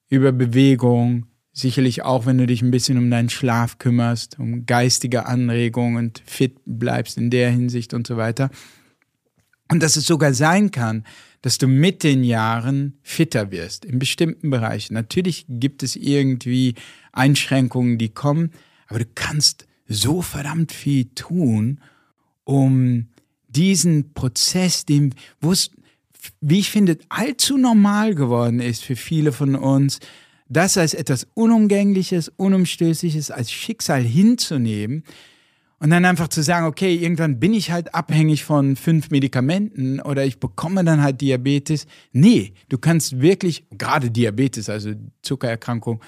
[0.09, 5.25] über Bewegung, sicherlich auch, wenn du dich ein bisschen um deinen Schlaf kümmerst, um geistige
[5.25, 8.51] Anregungen und fit bleibst in der Hinsicht und so weiter.
[9.71, 11.05] Und dass es sogar sein kann,
[11.41, 14.93] dass du mit den Jahren fitter wirst in bestimmten Bereichen.
[14.93, 16.75] Natürlich gibt es irgendwie
[17.13, 18.51] Einschränkungen, die kommen,
[18.87, 21.79] aber du kannst so verdammt viel tun,
[22.43, 23.07] um
[23.47, 25.71] diesen Prozess, dem, wo es,
[26.41, 29.99] wie ich finde, allzu normal geworden ist für viele von uns,
[30.47, 35.03] das als etwas Unumgängliches, Unumstößliches, als Schicksal hinzunehmen,
[35.79, 40.25] und dann einfach zu sagen, okay, irgendwann bin ich halt abhängig von fünf Medikamenten oder
[40.25, 41.85] ich bekomme dann halt Diabetes.
[42.11, 46.01] Nee, du kannst wirklich, gerade Diabetes, also Zuckererkrankung,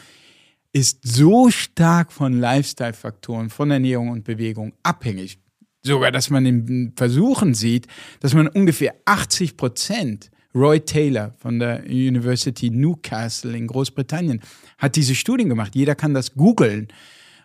[0.71, 5.38] ist so stark von Lifestyle-Faktoren, von Ernährung und Bewegung abhängig.
[5.83, 7.88] Sogar, dass man in Versuchen sieht,
[8.19, 14.41] dass man ungefähr 80 Prozent, Roy Taylor von der University Newcastle in Großbritannien
[14.78, 15.76] hat diese Studien gemacht.
[15.76, 16.88] Jeder kann das googeln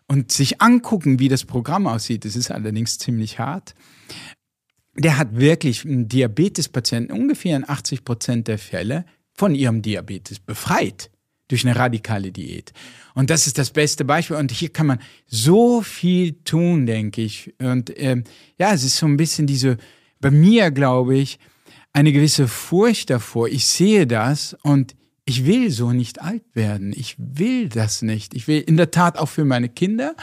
[0.06, 2.24] und sich angucken, wie das Programm aussieht.
[2.24, 3.74] Das ist allerdings ziemlich hart.
[4.94, 11.10] Der hat wirklich einen Diabetespatienten ungefähr in 80 Prozent der Fälle von ihrem Diabetes befreit
[11.48, 12.72] durch eine radikale Diät.
[13.14, 14.36] Und das ist das beste Beispiel.
[14.36, 17.54] Und hier kann man so viel tun, denke ich.
[17.58, 18.24] Und ähm,
[18.58, 19.76] ja, es ist so ein bisschen diese,
[20.20, 21.38] bei mir glaube ich,
[21.92, 23.48] eine gewisse Furcht davor.
[23.48, 26.92] Ich sehe das und ich will so nicht alt werden.
[26.94, 28.34] Ich will das nicht.
[28.34, 30.14] Ich will in der Tat auch für meine Kinder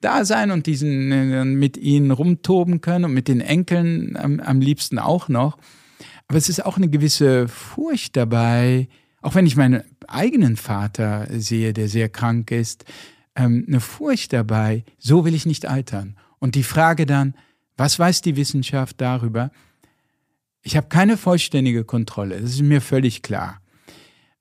[0.00, 4.60] da sein und diesen äh, mit ihnen rumtoben können und mit den Enkeln am, am
[4.60, 5.58] liebsten auch noch.
[6.28, 8.88] Aber es ist auch eine gewisse Furcht dabei,
[9.22, 12.84] auch wenn ich meinen eigenen Vater sehe, der sehr krank ist,
[13.34, 16.16] ähm, eine Furcht dabei, so will ich nicht altern.
[16.38, 17.34] Und die Frage dann,
[17.76, 19.50] was weiß die Wissenschaft darüber?
[20.66, 23.60] Ich habe keine vollständige Kontrolle, das ist mir völlig klar.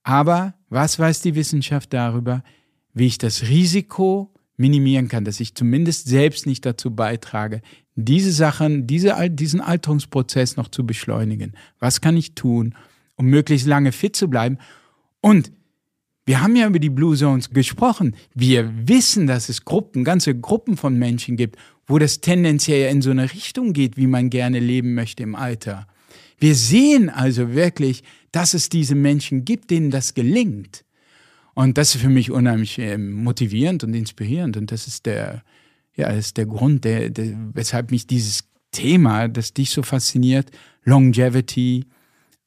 [0.02, 2.44] Aber was weiß die Wissenschaft darüber,
[2.96, 7.62] wie ich das Risiko minimieren kann, dass ich zumindest selbst nicht dazu beitrage,
[7.94, 11.54] diese Sachen, diese, diesen Alterungsprozess noch zu beschleunigen?
[11.78, 12.74] Was kann ich tun,
[13.18, 14.58] um möglichst lange fit zu bleiben?
[15.22, 15.52] Und
[16.26, 18.16] wir haben ja über die Blue Zones gesprochen.
[18.34, 23.12] Wir wissen, dass es Gruppen, ganze Gruppen von Menschen gibt, wo das tendenziell in so
[23.12, 25.86] eine Richtung geht, wie man gerne leben möchte im Alter.
[26.38, 30.84] Wir sehen also wirklich, dass es diese Menschen gibt, denen das gelingt.
[31.54, 34.58] Und das ist für mich unheimlich ähm, motivierend und inspirierend.
[34.58, 35.44] Und das ist der,
[35.96, 40.52] ja, ist der Grund, der, der, weshalb mich dieses Thema, das dich so fasziniert,
[40.84, 41.86] Longevity,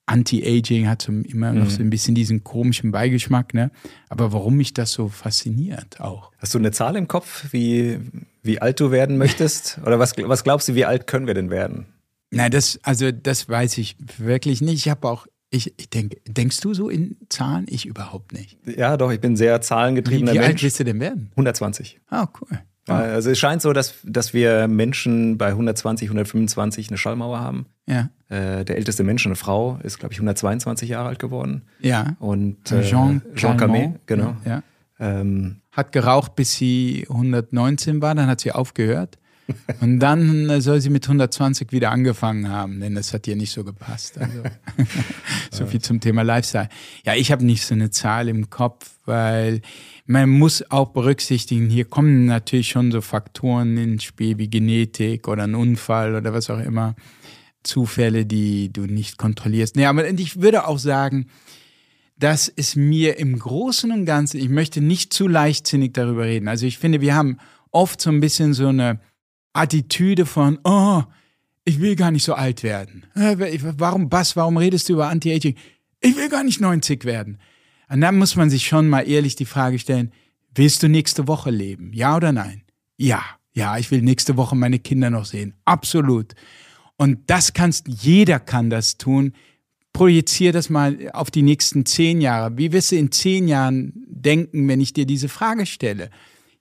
[0.08, 1.86] Anti-Aging hat so immer noch so mhm.
[1.86, 3.70] ein bisschen diesen komischen Beigeschmack, ne?
[4.08, 6.32] Aber warum mich das so fasziniert auch.
[6.38, 7.98] Hast du eine Zahl im Kopf, wie,
[8.42, 9.78] wie alt du werden möchtest?
[9.84, 11.86] Oder was, was glaubst du, wie alt können wir denn werden?
[12.30, 14.86] Nein, das, also das weiß ich wirklich nicht.
[14.86, 17.66] Ich habe auch ich, ich denke, denkst du so in Zahlen?
[17.68, 18.58] Ich überhaupt nicht.
[18.66, 20.48] Ja, doch, ich bin sehr zahlengetriebener Wie, wie Mensch.
[20.50, 21.28] alt willst du denn werden?
[21.32, 22.00] 120.
[22.08, 22.60] Ah, cool.
[22.86, 22.94] Ja.
[22.96, 27.66] Also es scheint so, dass, dass wir Menschen bei 120, 125 eine Schallmauer haben.
[27.86, 28.10] Ja.
[28.28, 31.62] Äh, der älteste Mensch, eine Frau, ist, glaube ich, 122 Jahre alt geworden.
[31.80, 32.16] Ja.
[32.18, 34.36] Und äh, Jean, Jean Camet, genau.
[34.44, 34.62] Ja.
[34.98, 39.18] Ähm, hat geraucht, bis sie 119 war, dann hat sie aufgehört.
[39.80, 43.52] Und dann äh, soll sie mit 120 wieder angefangen haben, denn das hat ihr nicht
[43.52, 44.18] so gepasst.
[44.18, 44.42] Also,
[45.50, 46.68] so viel zum Thema Lifestyle.
[47.04, 49.62] Ja, ich habe nicht so eine Zahl im Kopf, weil
[50.06, 55.44] man muss auch berücksichtigen, hier kommen natürlich schon so Faktoren ins Spiel wie Genetik oder
[55.44, 56.94] ein Unfall oder was auch immer.
[57.62, 59.76] Zufälle, die du nicht kontrollierst.
[59.76, 61.26] Nee, aber ich würde auch sagen,
[62.18, 66.48] dass es mir im Großen und Ganzen, ich möchte nicht zu leichtsinnig darüber reden.
[66.48, 67.38] Also ich finde, wir haben
[67.70, 69.00] oft so ein bisschen so eine
[69.58, 71.02] Attitüde von, oh,
[71.64, 73.04] ich will gar nicht so alt werden.
[73.14, 73.36] Äh,
[73.76, 75.54] warum, was, warum redest du über Anti-Aging?
[76.00, 77.38] Ich will gar nicht 90 werden.
[77.90, 80.12] Und dann muss man sich schon mal ehrlich die Frage stellen,
[80.54, 81.92] willst du nächste Woche leben?
[81.92, 82.62] Ja oder nein?
[82.96, 85.54] Ja, ja, ich will nächste Woche meine Kinder noch sehen.
[85.64, 86.34] Absolut.
[86.96, 89.32] Und das kannst, jeder kann das tun.
[89.92, 92.56] Projizier das mal auf die nächsten zehn Jahre.
[92.56, 96.10] Wie wirst du in zehn Jahren denken, wenn ich dir diese Frage stelle?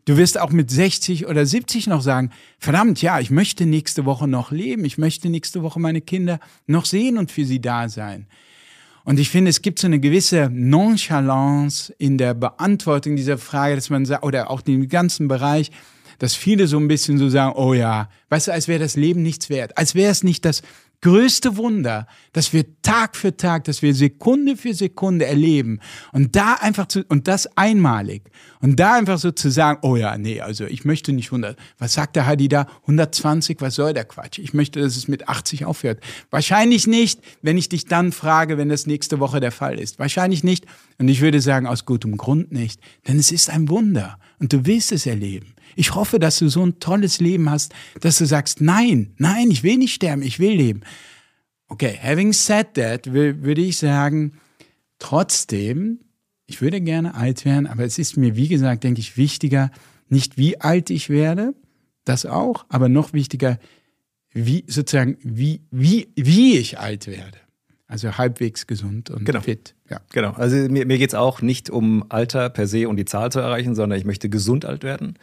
[0.07, 4.25] Du wirst auch mit 60 oder 70 noch sagen, verdammt, ja, ich möchte nächste Woche
[4.25, 8.25] noch leben, ich möchte nächste Woche meine Kinder noch sehen und für sie da sein.
[9.03, 13.89] Und ich finde, es gibt so eine gewisse Nonchalance in der Beantwortung dieser Frage, dass
[13.89, 15.71] man sagt, oder auch den ganzen Bereich,
[16.19, 19.21] dass viele so ein bisschen so sagen, oh ja, weißt du, als wäre das Leben
[19.23, 20.61] nichts wert, als wäre es nicht das
[21.01, 25.79] größte Wunder, dass wir Tag für Tag, dass wir Sekunde für Sekunde erleben
[26.11, 28.23] und da einfach zu, und das einmalig
[28.61, 31.93] und da einfach so zu sagen, oh ja, nee, also ich möchte nicht 100, was
[31.93, 34.39] sagt der Hadi da, 120, was soll der Quatsch?
[34.39, 36.01] Ich möchte, dass es mit 80 aufhört.
[36.31, 39.99] Wahrscheinlich nicht, wenn ich dich dann frage, wenn das nächste Woche der Fall ist.
[39.99, 40.65] Wahrscheinlich nicht
[40.97, 44.65] und ich würde sagen, aus gutem Grund nicht, denn es ist ein Wunder und du
[44.65, 45.53] willst es erleben.
[45.77, 49.61] Ich hoffe, dass du so ein tolles Leben hast, dass du sagst, nein, nein, ich
[49.61, 50.81] will nicht sterben, ich will leben.
[51.67, 54.39] Okay, having said that, würde ich sagen,
[54.97, 55.99] trotzdem,
[56.47, 59.69] ich würde gerne alt werden, aber es ist mir, wie gesagt, denke ich, wichtiger,
[60.09, 61.53] nicht wie alt ich werde,
[62.05, 63.59] das auch, aber noch wichtiger,
[64.31, 67.37] wie sozusagen, wie, wie, wie ich alt werde.
[67.85, 69.41] Also halbwegs gesund und genau.
[69.41, 69.75] fit.
[69.89, 70.01] Ja.
[70.11, 70.31] Genau.
[70.31, 73.39] Also mir, mir geht es auch nicht um Alter per se und die Zahl zu
[73.39, 75.17] erreichen, sondern ich möchte gesund alt werden.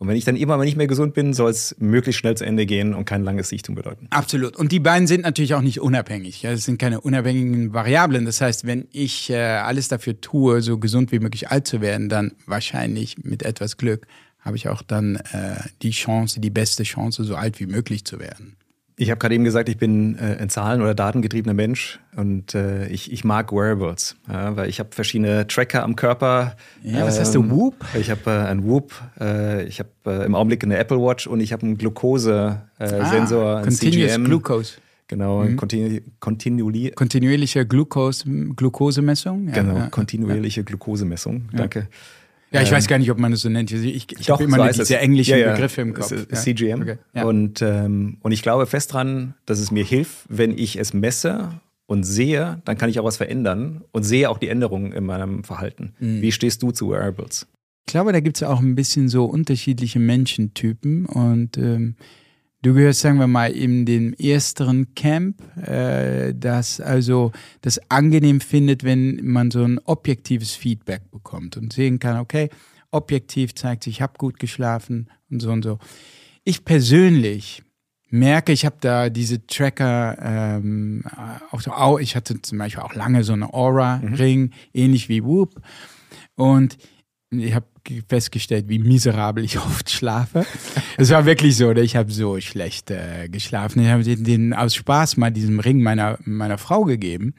[0.00, 2.46] Und wenn ich dann immer mal nicht mehr gesund bin, soll es möglichst schnell zu
[2.46, 4.06] Ende gehen und kein langes Sichtung bedeuten.
[4.08, 4.56] Absolut.
[4.56, 6.42] Und die beiden sind natürlich auch nicht unabhängig.
[6.42, 8.24] Es sind keine unabhängigen Variablen.
[8.24, 12.08] Das heißt, wenn ich äh, alles dafür tue, so gesund wie möglich alt zu werden,
[12.08, 14.06] dann wahrscheinlich mit etwas Glück
[14.40, 18.18] habe ich auch dann äh, die Chance, die beste Chance, so alt wie möglich zu
[18.18, 18.56] werden.
[19.00, 22.86] Ich habe gerade eben gesagt, ich bin äh, ein Zahlen- oder datengetriebener Mensch und äh,
[22.88, 26.54] ich, ich mag Wearables, ja, weil ich habe verschiedene Tracker am Körper.
[26.82, 27.76] Ja, was ähm, hast du, Whoop?
[27.98, 31.40] Ich habe äh, einen Whoop, äh, ich habe äh, im Augenblick eine Apple Watch und
[31.40, 34.24] ich habe einen Glukose-Sensor, ah, Continuous CGM.
[34.24, 34.74] Glucose.
[35.08, 35.56] Genau, mhm.
[35.56, 38.24] kontinu kontinuierliche kontinuierliche Glukose,
[38.54, 39.48] Glukosemessung.
[39.48, 40.64] Ja, genau, kontinuierliche ja.
[40.64, 41.48] Glukosemessung.
[41.54, 41.88] Danke.
[42.52, 43.70] Ja, ich ähm, weiß gar nicht, ob man das so nennt.
[43.70, 45.02] Ich, ich, habe immer so diese es.
[45.02, 45.52] englischen ja, ja.
[45.52, 46.10] Begriffe im Kopf.
[46.10, 46.36] Ja.
[46.36, 46.82] CGM.
[46.82, 47.24] Okay.
[47.24, 51.60] Und, ähm, und ich glaube fest dran, dass es mir hilft, wenn ich es messe
[51.86, 55.44] und sehe, dann kann ich auch was verändern und sehe auch die Änderungen in meinem
[55.44, 55.94] Verhalten.
[56.00, 56.22] Mhm.
[56.22, 57.46] Wie stehst du zu Wearables?
[57.86, 61.96] Ich glaube, da gibt es auch ein bisschen so unterschiedliche Menschentypen und ähm,
[62.62, 67.32] Du gehörst, sagen wir mal, in dem ersteren Camp, äh, das also
[67.62, 72.50] das angenehm findet, wenn man so ein objektives Feedback bekommt und sehen kann, okay,
[72.90, 75.78] objektiv zeigt sich, ich habe gut geschlafen und so und so.
[76.44, 77.62] Ich persönlich
[78.10, 81.04] merke, ich habe da diese Tracker, ähm,
[81.52, 84.52] auch so, ich hatte zum Beispiel auch lange so eine Aura-Ring, mhm.
[84.74, 85.62] ähnlich wie Whoop.
[86.34, 86.76] Und
[87.30, 87.66] ich habe
[88.08, 90.46] festgestellt, wie miserabel ich oft schlafe.
[90.96, 93.82] Es war wirklich so, ich habe so schlecht äh, geschlafen.
[93.82, 97.34] Ich habe den, den, aus Spaß mal diesem Ring meiner, meiner Frau gegeben.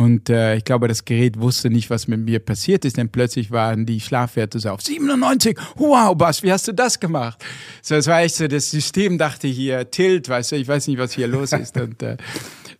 [0.00, 3.50] Und äh, ich glaube, das Gerät wusste nicht, was mit mir passiert ist, denn plötzlich
[3.50, 5.58] waren die Schlafwerte so auf 97.
[5.76, 7.44] Wow, Bas, wie hast du das gemacht?
[7.82, 10.96] So, es war echt so, das System dachte hier, Tilt, weißt du, ich weiß nicht,
[10.96, 11.76] was hier los ist.
[11.78, 12.16] Und, äh,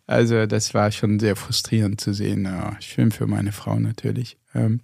[0.07, 2.45] also, das war schon sehr frustrierend zu sehen.
[2.45, 4.39] Ja, schön für meine Frau natürlich.
[4.55, 4.81] Ähm,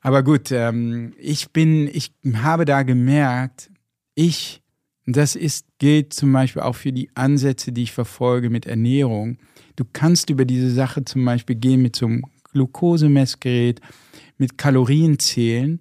[0.00, 3.70] aber gut, ähm, ich bin, ich habe da gemerkt,
[4.14, 4.62] ich,
[5.06, 9.38] das ist, gilt zum Beispiel auch für die Ansätze, die ich verfolge mit Ernährung.
[9.76, 13.80] Du kannst über diese Sache zum Beispiel gehen mit so einem Glukosemessgerät,
[14.38, 15.80] mit Kalorien zählen.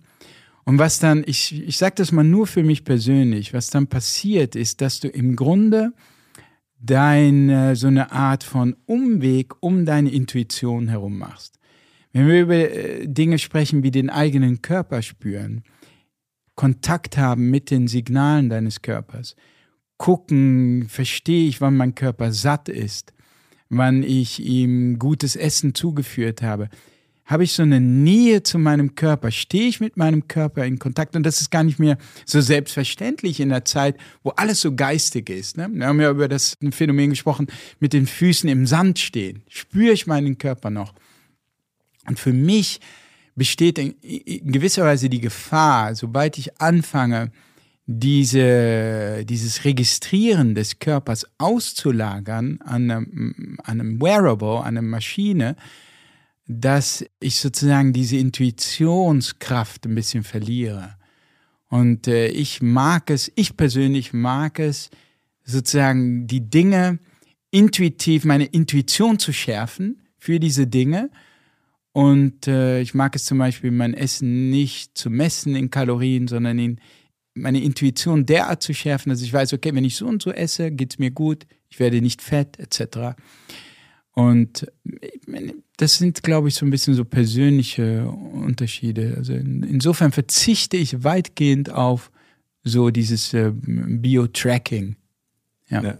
[0.65, 4.55] Und was dann, ich, ich sage das mal nur für mich persönlich, was dann passiert
[4.55, 5.93] ist, dass du im Grunde
[6.79, 11.58] deine, so eine Art von Umweg um deine Intuition herum machst.
[12.11, 15.63] Wenn wir über äh, Dinge sprechen wie den eigenen Körper spüren,
[16.55, 19.35] Kontakt haben mit den Signalen deines Körpers,
[19.97, 23.13] gucken, verstehe ich, wann mein Körper satt ist,
[23.69, 26.69] wann ich ihm gutes Essen zugeführt habe,
[27.29, 31.15] habe ich so eine Nähe zu meinem Körper, stehe ich mit meinem Körper in Kontakt
[31.15, 35.29] und das ist gar nicht mehr so selbstverständlich in der Zeit, wo alles so geistig
[35.29, 35.55] ist.
[35.55, 35.69] Ne?
[35.71, 37.45] Wir haben ja über das Phänomen gesprochen,
[37.79, 39.43] mit den Füßen im Sand stehen.
[39.47, 40.95] Spüre ich meinen Körper noch?
[42.07, 42.79] Und für mich
[43.35, 43.95] besteht in,
[44.51, 47.31] gewisser Weise die Gefahr, sobald ich anfange,
[47.91, 55.55] diese, dieses Registrieren des Körpers auszulagern an einem, an einem Wearable, an einer Maschine,
[56.45, 60.97] dass ich sozusagen diese Intuitionskraft ein bisschen verliere.
[61.67, 64.89] Und äh, ich mag es, ich persönlich mag es,
[65.43, 66.99] sozusagen die Dinge
[67.51, 71.09] intuitiv, meine Intuition zu schärfen für diese Dinge
[71.91, 76.59] und äh, ich mag es zum Beispiel, mein Essen nicht zu messen in Kalorien, sondern
[76.59, 76.79] in
[77.33, 80.71] meine Intuition derart zu schärfen, dass ich weiß, okay, wenn ich so und so esse,
[80.71, 83.15] geht es mir gut, ich werde nicht fett, etc.
[84.11, 84.67] Und
[85.77, 89.13] das sind, glaube ich, so ein bisschen so persönliche Unterschiede.
[89.17, 92.11] Also in, insofern verzichte ich weitgehend auf
[92.63, 94.95] so dieses äh, Bio-Tracking.
[95.69, 95.83] Ja.
[95.83, 95.97] ja.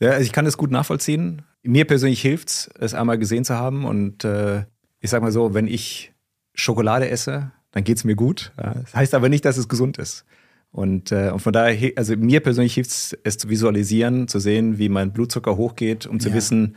[0.00, 0.10] ja.
[0.10, 1.42] also ich kann das gut nachvollziehen.
[1.62, 4.64] Mir persönlich hilft es, es einmal gesehen zu haben und äh,
[5.00, 6.12] ich sag mal so, wenn ich
[6.54, 8.52] Schokolade esse, dann geht es mir gut.
[8.56, 10.24] Das heißt aber nicht, dass es gesund ist.
[10.70, 14.78] Und, äh, und von daher, also mir persönlich hilft es, es zu visualisieren, zu sehen,
[14.78, 16.34] wie mein Blutzucker hochgeht, um zu Ja.
[16.34, 16.76] wissen,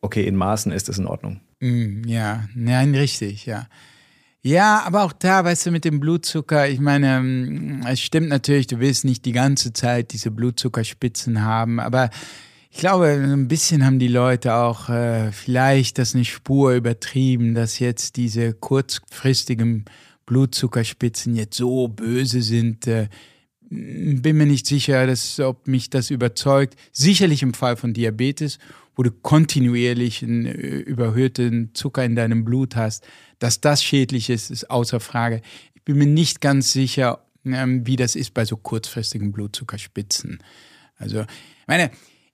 [0.00, 1.40] okay, in Maßen ist es in Ordnung.
[1.60, 3.66] Mm, ja, nein, richtig, ja.
[4.42, 8.66] Ja, aber auch da, weißt du, mit dem Blutzucker, ich meine, mm, es stimmt natürlich,
[8.66, 12.10] du willst nicht die ganze Zeit diese Blutzuckerspitzen haben, aber
[12.70, 17.80] ich glaube, ein bisschen haben die Leute auch äh, vielleicht das eine Spur übertrieben, dass
[17.80, 19.84] jetzt diese kurzfristigen
[20.24, 22.86] Blutzuckerspitzen jetzt so böse sind.
[22.86, 23.08] Äh,
[23.68, 26.76] bin mir nicht sicher, dass, ob mich das überzeugt.
[26.92, 28.58] Sicherlich im Fall von Diabetes,
[28.94, 33.04] wo du kontinuierlich einen äh, überhöhten Zucker in deinem Blut hast,
[33.40, 35.42] dass das schädlich ist, ist außer Frage.
[35.74, 40.38] Ich bin mir nicht ganz sicher, ähm, wie das ist bei so kurzfristigen Blutzuckerspitzen.
[40.96, 41.24] Also,
[41.66, 41.90] meine,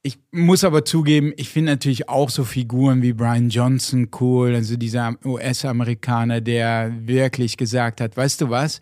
[0.06, 4.76] ich muss aber zugeben, ich finde natürlich auch so Figuren wie Brian Johnson cool, also
[4.76, 8.80] dieser US-Amerikaner, der wirklich gesagt hat, weißt du was,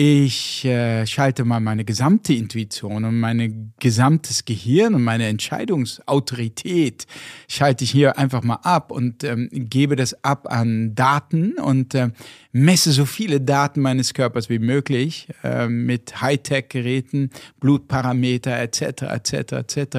[0.00, 7.08] ich äh, schalte mal meine gesamte Intuition und mein gesamtes Gehirn und meine Entscheidungsautorität
[7.48, 12.10] schalte ich hier einfach mal ab und ähm, gebe das ab an Daten und äh,
[12.52, 19.02] messe so viele Daten meines Körpers wie möglich äh, mit Hightech-Geräten, Blutparameter etc.
[19.02, 19.32] etc.
[19.32, 19.96] etc.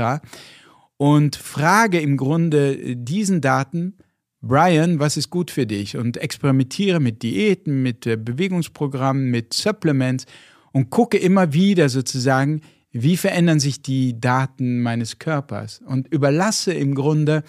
[0.96, 3.96] Und frage im Grunde diesen Daten,
[4.42, 5.98] Brian, was ist gut für dich?
[5.98, 10.26] Und experimentiere mit Diäten, mit äh, Bewegungsprogrammen, mit Supplements
[10.72, 12.62] und gucke immer wieder sozusagen,
[12.92, 17.44] wie verändern sich die Daten meines Körpers und überlasse im Grunde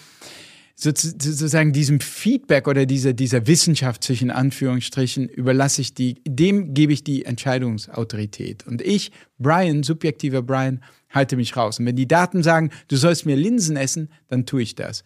[0.74, 7.05] sozusagen diesem Feedback oder dieser, dieser Wissenschaft zwischen Anführungsstrichen überlasse ich die, dem gebe ich
[7.05, 8.66] die Entscheidungsautorität.
[8.66, 11.78] Und ich, Brian, subjektiver Brian, halte mich raus.
[11.78, 15.05] Und wenn die Daten sagen, du sollst mir Linsen essen, dann tue ich das.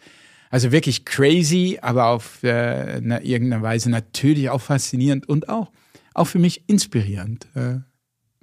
[0.50, 5.70] Also wirklich crazy, aber auf äh, eine, irgendeine Weise natürlich auch faszinierend und auch,
[6.14, 7.46] auch für mich inspirierend.
[7.54, 7.78] Äh,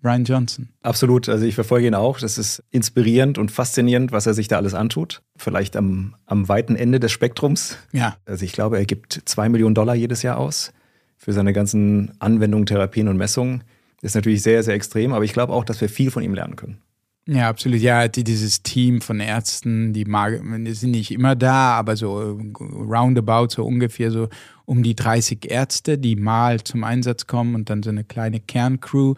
[0.01, 0.69] Brian Johnson.
[0.81, 2.19] Absolut, also ich verfolge ihn auch.
[2.19, 5.21] Das ist inspirierend und faszinierend, was er sich da alles antut.
[5.37, 7.77] Vielleicht am, am weiten Ende des Spektrums.
[7.91, 8.17] Ja.
[8.25, 10.73] Also ich glaube, er gibt zwei Millionen Dollar jedes Jahr aus
[11.17, 13.63] für seine ganzen Anwendungen, Therapien und Messungen.
[14.01, 16.33] Das ist natürlich sehr, sehr extrem, aber ich glaube auch, dass wir viel von ihm
[16.33, 16.81] lernen können.
[17.27, 17.79] Ja, absolut.
[17.79, 23.49] Ja, die, dieses Team von Ärzten, die, mag, sind nicht immer da, aber so roundabout,
[23.49, 24.27] so ungefähr so
[24.65, 29.13] um die 30 Ärzte, die mal zum Einsatz kommen und dann so eine kleine Kerncrew.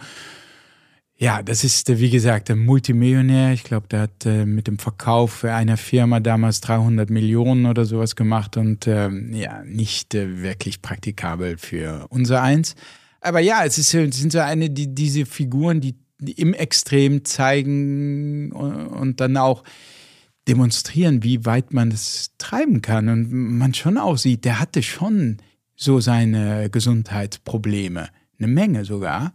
[1.15, 3.53] Ja, das ist, äh, wie gesagt, ein Multimillionär.
[3.53, 8.15] Ich glaube, der hat äh, mit dem Verkauf einer Firma damals 300 Millionen oder sowas
[8.17, 12.75] gemacht und ähm, ja, nicht äh, wirklich praktikabel für unser Eins.
[13.21, 15.95] Aber ja, es, ist, es sind so eine, die, diese Figuren, die
[16.31, 19.63] im Extrem zeigen und, und dann auch
[20.47, 23.09] demonstrieren, wie weit man das treiben kann.
[23.09, 25.37] Und man schon auch sieht, der hatte schon
[25.75, 28.09] so seine Gesundheitsprobleme.
[28.39, 29.33] Eine Menge sogar.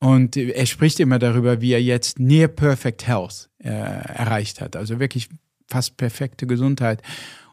[0.00, 4.76] Und er spricht immer darüber, wie er jetzt Near Perfect Health äh, erreicht hat.
[4.76, 5.28] Also wirklich
[5.68, 7.02] fast perfekte Gesundheit.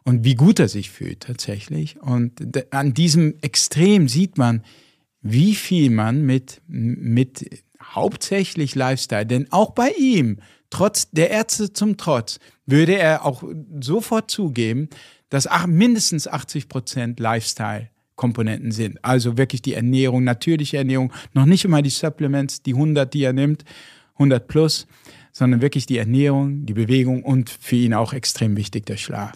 [0.04, 2.00] Und wie gut er sich fühlt tatsächlich.
[2.00, 2.40] Und
[2.72, 4.62] an diesem Extrem sieht man,
[5.22, 7.62] wie viel man mit, mit
[7.94, 10.38] hauptsächlich Lifestyle, denn auch bei ihm,
[10.70, 13.42] trotz der Ärzte zum Trotz, würde er auch
[13.80, 14.88] sofort zugeben,
[15.28, 19.02] dass mindestens 80 Prozent Lifestyle Komponenten sind.
[19.02, 23.32] Also wirklich die Ernährung, natürliche Ernährung, noch nicht immer die Supplements, die 100, die er
[23.32, 23.64] nimmt,
[24.14, 24.86] 100 plus,
[25.32, 29.32] sondern wirklich die Ernährung, die Bewegung und für ihn auch extrem wichtig der Schlaf.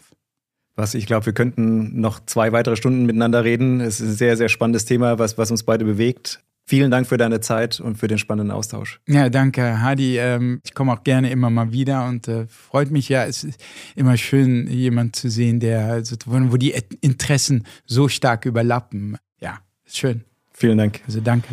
[0.76, 3.80] Was ich glaube, wir könnten noch zwei weitere Stunden miteinander reden.
[3.80, 6.44] Es ist ein sehr, sehr spannendes Thema, was, was uns beide bewegt.
[6.68, 9.00] Vielen Dank für deine Zeit und für den spannenden Austausch.
[9.06, 10.18] Ja, danke, Hadi.
[10.18, 13.24] Ähm, ich komme auch gerne immer mal wieder und äh, freut mich ja.
[13.24, 13.62] Es ist
[13.94, 19.16] immer schön, jemand zu sehen, der, also, wo die Interessen so stark überlappen.
[19.40, 20.24] Ja, ist schön.
[20.52, 21.02] Vielen Dank.
[21.06, 21.50] Also danke.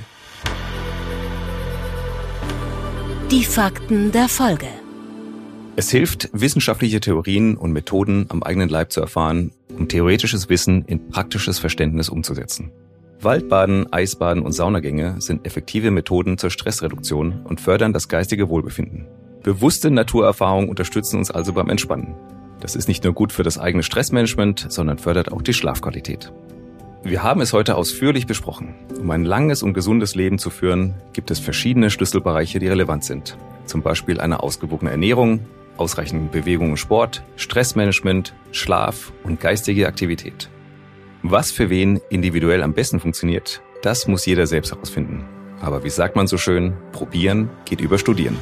[3.30, 4.68] Die Fakten der Folge.
[5.76, 11.10] Es hilft, wissenschaftliche Theorien und Methoden am eigenen Leib zu erfahren, um theoretisches Wissen in
[11.10, 12.72] praktisches Verständnis umzusetzen.
[13.24, 19.08] Waldbaden, Eisbaden und Saunagänge sind effektive Methoden zur Stressreduktion und fördern das geistige Wohlbefinden.
[19.44, 22.16] Bewusste Naturerfahrungen unterstützen uns also beim Entspannen.
[22.60, 26.32] Das ist nicht nur gut für das eigene Stressmanagement, sondern fördert auch die Schlafqualität.
[27.04, 28.76] Wir haben es heute ausführlich besprochen.
[28.98, 33.38] Um ein langes und gesundes Leben zu führen, gibt es verschiedene Schlüsselbereiche, die relevant sind.
[33.66, 35.42] Zum Beispiel eine ausgewogene Ernährung,
[35.76, 40.50] ausreichend Bewegung und Sport, Stressmanagement, Schlaf und geistige Aktivität.
[41.26, 45.24] Was für wen individuell am besten funktioniert, das muss jeder selbst herausfinden.
[45.62, 48.38] Aber wie sagt man so schön, probieren geht über studieren.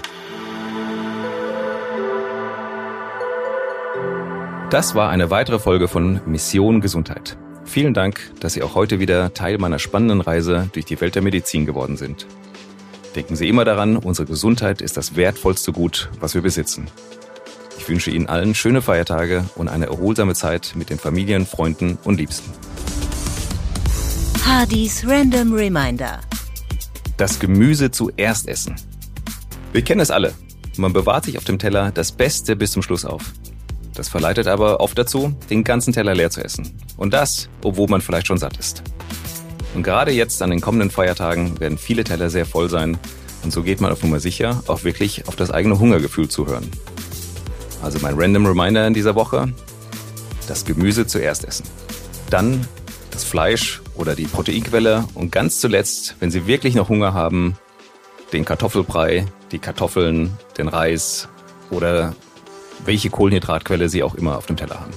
[4.72, 7.38] Das war eine weitere Folge von Mission Gesundheit.
[7.66, 11.22] Vielen Dank, dass Sie auch heute wieder Teil meiner spannenden Reise durch die Welt der
[11.22, 12.26] Medizin geworden sind.
[13.16, 16.88] Denken Sie immer daran, unsere Gesundheit ist das wertvollste Gut, was wir besitzen.
[17.82, 22.18] Ich wünsche Ihnen allen schöne Feiertage und eine erholsame Zeit mit den Familien, Freunden und
[22.18, 22.52] Liebsten.
[24.46, 26.20] Hardys Random Reminder.
[27.18, 28.76] Das Gemüse zuerst essen.
[29.74, 30.36] Wir kennen es alle.
[30.78, 33.34] Man bewahrt sich auf dem Teller das Beste bis zum Schluss auf.
[33.96, 36.78] Das verleitet aber oft dazu, den ganzen Teller leer zu essen.
[36.98, 38.84] Und das, obwohl man vielleicht schon satt ist.
[39.74, 43.00] Und gerade jetzt an den kommenden Feiertagen werden viele Teller sehr voll sein.
[43.44, 46.70] Und so geht man auf Nummer sicher auch wirklich auf das eigene Hungergefühl zu hören.
[47.82, 49.54] Also mein Random Reminder in dieser Woche,
[50.48, 51.66] das Gemüse zuerst essen.
[52.30, 52.66] Dann
[53.12, 57.58] das Fleisch oder die Proteinquelle und ganz zuletzt, wenn Sie wirklich noch Hunger haben,
[58.34, 61.28] den Kartoffelbrei, die Kartoffeln, den Reis
[61.70, 62.16] oder
[62.86, 64.94] welche Kohlenhydratquelle Sie auch immer auf dem Teller haben.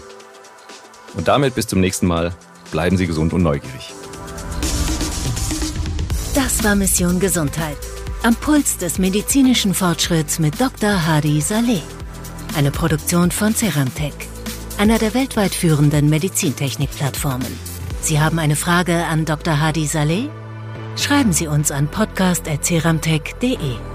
[1.15, 2.35] Und damit bis zum nächsten Mal.
[2.71, 3.93] Bleiben Sie gesund und neugierig.
[6.35, 7.77] Das war Mission Gesundheit.
[8.25, 11.07] Am Puls des medizinischen Fortschritts mit Dr.
[11.07, 11.83] Hadi Saleh.
[12.57, 14.15] Eine Produktion von Ceramtech,
[14.79, 17.59] einer der weltweit führenden Medizintechnik-Plattformen.
[18.01, 19.61] Sie haben eine Frage an Dr.
[19.61, 20.29] Hadi Saleh?
[20.97, 23.94] Schreiben Sie uns an podcast.ceramtech.de.